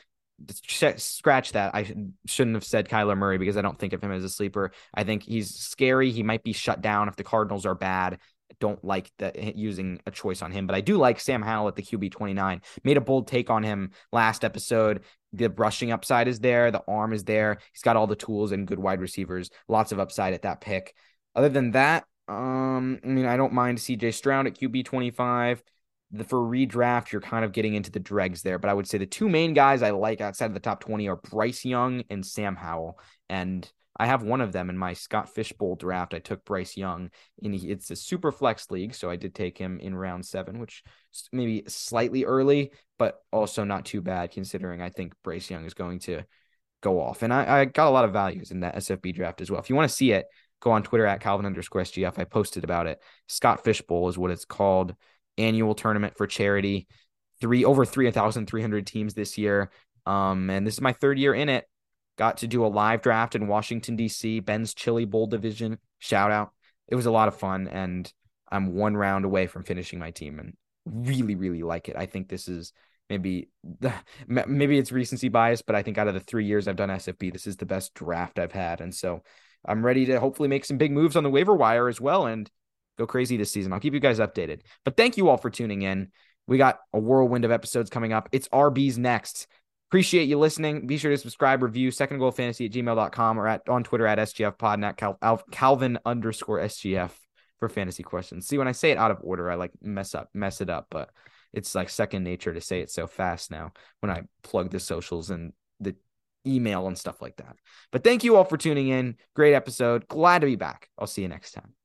scratch 0.96 1.52
that. 1.52 1.74
I 1.74 1.94
shouldn't 2.26 2.56
have 2.56 2.64
said 2.64 2.88
Kyler 2.88 3.16
Murray 3.16 3.38
because 3.38 3.56
I 3.56 3.62
don't 3.62 3.78
think 3.78 3.92
of 3.92 4.02
him 4.02 4.12
as 4.12 4.24
a 4.24 4.28
sleeper. 4.28 4.72
I 4.94 5.04
think 5.04 5.22
he's 5.22 5.54
scary. 5.54 6.10
He 6.10 6.22
might 6.22 6.44
be 6.44 6.52
shut 6.52 6.80
down 6.80 7.08
if 7.08 7.16
the 7.16 7.24
Cardinals 7.24 7.66
are 7.66 7.74
bad. 7.74 8.18
Don't 8.60 8.82
like 8.82 9.10
using 9.54 10.00
a 10.06 10.10
choice 10.10 10.42
on 10.42 10.50
him, 10.52 10.66
but 10.66 10.74
I 10.74 10.80
do 10.80 10.96
like 10.96 11.20
Sam 11.20 11.42
Howell 11.42 11.68
at 11.68 11.76
the 11.76 11.82
QB 11.82 12.10
29. 12.12 12.62
Made 12.82 12.96
a 12.96 13.00
bold 13.00 13.28
take 13.28 13.50
on 13.50 13.62
him 13.62 13.90
last 14.12 14.44
episode. 14.44 15.02
The 15.32 15.50
rushing 15.50 15.92
upside 15.92 16.28
is 16.28 16.40
there, 16.40 16.70
the 16.70 16.82
arm 16.88 17.12
is 17.12 17.24
there. 17.24 17.58
He's 17.72 17.82
got 17.82 17.96
all 17.96 18.06
the 18.06 18.16
tools 18.16 18.52
and 18.52 18.66
good 18.66 18.78
wide 18.78 19.00
receivers. 19.00 19.50
Lots 19.68 19.92
of 19.92 20.00
upside 20.00 20.32
at 20.32 20.42
that 20.42 20.60
pick. 20.60 20.94
Other 21.36 21.50
than 21.50 21.72
that, 21.72 22.04
um, 22.26 22.98
I 23.04 23.06
mean, 23.06 23.26
I 23.26 23.36
don't 23.36 23.52
mind 23.52 23.78
CJ 23.78 24.14
Stroud 24.14 24.46
at 24.46 24.58
QB 24.58 24.84
25 24.84 25.62
the, 26.10 26.24
for 26.24 26.38
redraft, 26.38 27.12
you're 27.12 27.20
kind 27.20 27.44
of 27.44 27.52
getting 27.52 27.74
into 27.74 27.90
the 27.90 28.00
dregs 28.00 28.42
there. 28.42 28.58
But 28.58 28.70
I 28.70 28.74
would 28.74 28.88
say 28.88 28.98
the 28.98 29.06
two 29.06 29.28
main 29.28 29.54
guys 29.54 29.82
I 29.82 29.90
like 29.90 30.20
outside 30.20 30.46
of 30.46 30.54
the 30.54 30.60
top 30.60 30.80
20 30.80 31.08
are 31.08 31.16
Bryce 31.16 31.64
Young 31.64 32.02
and 32.10 32.24
Sam 32.24 32.56
Howell. 32.56 32.98
And 33.28 33.70
I 33.98 34.06
have 34.06 34.22
one 34.22 34.40
of 34.40 34.52
them 34.52 34.70
in 34.70 34.78
my 34.78 34.92
Scott 34.92 35.34
Fish 35.34 35.52
Bowl 35.52 35.74
draft. 35.74 36.14
I 36.14 36.20
took 36.20 36.44
Bryce 36.44 36.76
Young, 36.76 37.10
and 37.42 37.54
it's 37.54 37.90
a 37.90 37.96
super 37.96 38.30
flex 38.30 38.70
league, 38.70 38.94
so 38.94 39.10
I 39.10 39.16
did 39.16 39.34
take 39.34 39.58
him 39.58 39.80
in 39.80 39.94
round 39.94 40.24
seven, 40.24 40.60
which 40.60 40.84
maybe 41.32 41.64
slightly 41.66 42.24
early, 42.24 42.70
but 42.96 43.20
also 43.32 43.64
not 43.64 43.84
too 43.84 44.00
bad 44.00 44.30
considering 44.30 44.80
I 44.80 44.90
think 44.90 45.14
Bryce 45.24 45.50
Young 45.50 45.64
is 45.64 45.74
going 45.74 45.98
to 46.00 46.22
go 46.80 47.00
off. 47.00 47.22
And 47.22 47.32
I, 47.32 47.60
I 47.60 47.64
got 47.64 47.88
a 47.88 47.90
lot 47.90 48.04
of 48.04 48.12
values 48.12 48.52
in 48.52 48.60
that 48.60 48.76
SFB 48.76 49.16
draft 49.16 49.40
as 49.40 49.50
well. 49.50 49.60
If 49.60 49.68
you 49.68 49.74
want 49.74 49.90
to 49.90 49.96
see 49.96 50.12
it, 50.12 50.26
go 50.60 50.70
on 50.70 50.84
Twitter 50.84 51.06
at 51.06 51.20
Calvin 51.20 51.46
underscore 51.46 51.82
SGF. 51.82 52.20
I 52.20 52.24
posted 52.24 52.62
about 52.62 52.86
it. 52.86 53.00
Scott 53.26 53.64
Fish 53.64 53.82
Bowl 53.82 54.08
is 54.08 54.16
what 54.16 54.30
it's 54.30 54.44
called 54.44 54.94
annual 55.38 55.74
tournament 55.74 56.16
for 56.16 56.26
charity. 56.26 56.86
Three 57.40 57.64
over 57.64 57.84
3,300 57.84 58.86
teams 58.86 59.14
this 59.14 59.38
year. 59.38 59.70
Um, 60.06 60.50
and 60.50 60.66
this 60.66 60.74
is 60.74 60.80
my 60.80 60.92
third 60.92 61.18
year 61.18 61.34
in 61.34 61.48
it. 61.48 61.66
Got 62.16 62.38
to 62.38 62.48
do 62.48 62.64
a 62.64 62.68
live 62.68 63.02
draft 63.02 63.36
in 63.36 63.46
Washington, 63.46 63.94
D.C., 63.94 64.40
Ben's 64.40 64.74
Chili 64.74 65.04
Bowl 65.04 65.26
division. 65.26 65.78
Shout 65.98 66.32
out. 66.32 66.50
It 66.88 66.96
was 66.96 67.06
a 67.06 67.12
lot 67.12 67.28
of 67.28 67.36
fun. 67.36 67.68
And 67.68 68.12
I'm 68.50 68.74
one 68.74 68.96
round 68.96 69.24
away 69.24 69.46
from 69.46 69.62
finishing 69.62 69.98
my 69.98 70.10
team 70.10 70.38
and 70.38 70.54
really, 70.84 71.36
really 71.36 71.62
like 71.62 71.88
it. 71.88 71.96
I 71.96 72.06
think 72.06 72.28
this 72.28 72.48
is 72.48 72.72
maybe 73.08 73.48
maybe 74.26 74.78
it's 74.78 74.92
recency 74.92 75.28
bias, 75.28 75.62
but 75.62 75.76
I 75.76 75.82
think 75.82 75.98
out 75.98 76.08
of 76.08 76.14
the 76.14 76.20
three 76.20 76.46
years 76.46 76.66
I've 76.66 76.76
done 76.76 76.88
SFB, 76.88 77.32
this 77.32 77.46
is 77.46 77.56
the 77.56 77.66
best 77.66 77.94
draft 77.94 78.38
I've 78.38 78.52
had. 78.52 78.80
And 78.80 78.94
so 78.94 79.22
I'm 79.64 79.84
ready 79.84 80.06
to 80.06 80.20
hopefully 80.20 80.48
make 80.48 80.64
some 80.64 80.78
big 80.78 80.92
moves 80.92 81.16
on 81.16 81.24
the 81.24 81.30
waiver 81.30 81.54
wire 81.54 81.88
as 81.88 82.00
well. 82.00 82.26
And 82.26 82.50
go 82.98 83.06
crazy 83.06 83.36
this 83.36 83.50
season. 83.50 83.72
I'll 83.72 83.80
keep 83.80 83.94
you 83.94 84.00
guys 84.00 84.18
updated. 84.18 84.60
But 84.84 84.96
thank 84.96 85.16
you 85.16 85.28
all 85.28 85.38
for 85.38 85.48
tuning 85.48 85.82
in. 85.82 86.08
We 86.46 86.58
got 86.58 86.80
a 86.92 86.98
whirlwind 86.98 87.44
of 87.44 87.50
episodes 87.50 87.90
coming 87.90 88.12
up. 88.12 88.28
It's 88.32 88.48
RB's 88.48 88.98
next. 88.98 89.46
Appreciate 89.90 90.24
you 90.24 90.38
listening. 90.38 90.86
Be 90.86 90.98
sure 90.98 91.10
to 91.10 91.16
subscribe, 91.16 91.62
review 91.62 91.90
second 91.90 92.18
goal 92.18 92.30
fantasy 92.30 92.66
at 92.66 92.72
gmail.com 92.72 93.38
or 93.40 93.48
at 93.48 93.66
on 93.68 93.84
Twitter 93.84 94.06
at 94.06 94.18
SGF 94.18 94.58
pod 94.58 94.84
at 94.84 94.96
Cal, 94.98 95.18
Calvin 95.50 95.98
underscore 96.04 96.58
SGF 96.58 97.10
for 97.58 97.68
fantasy 97.68 98.02
questions. 98.02 98.46
See, 98.46 98.58
when 98.58 98.68
I 98.68 98.72
say 98.72 98.90
it 98.90 98.98
out 98.98 99.10
of 99.10 99.18
order, 99.22 99.50
I 99.50 99.54
like 99.54 99.72
mess 99.80 100.14
up, 100.14 100.28
mess 100.34 100.60
it 100.60 100.68
up, 100.68 100.88
but 100.90 101.10
it's 101.52 101.74
like 101.74 101.88
second 101.88 102.24
nature 102.24 102.52
to 102.52 102.60
say 102.60 102.80
it 102.80 102.90
so 102.90 103.06
fast 103.06 103.50
now 103.50 103.72
when 104.00 104.10
I 104.10 104.22
plug 104.42 104.70
the 104.70 104.80
socials 104.80 105.30
and 105.30 105.52
the 105.80 105.96
email 106.46 106.86
and 106.86 106.96
stuff 106.96 107.22
like 107.22 107.36
that. 107.36 107.56
But 107.90 108.04
thank 108.04 108.24
you 108.24 108.36
all 108.36 108.44
for 108.44 108.56
tuning 108.56 108.88
in. 108.88 109.16
Great 109.34 109.54
episode. 109.54 110.06
Glad 110.08 110.40
to 110.40 110.46
be 110.46 110.56
back. 110.56 110.88
I'll 110.98 111.06
see 111.06 111.22
you 111.22 111.28
next 111.28 111.52
time. 111.52 111.77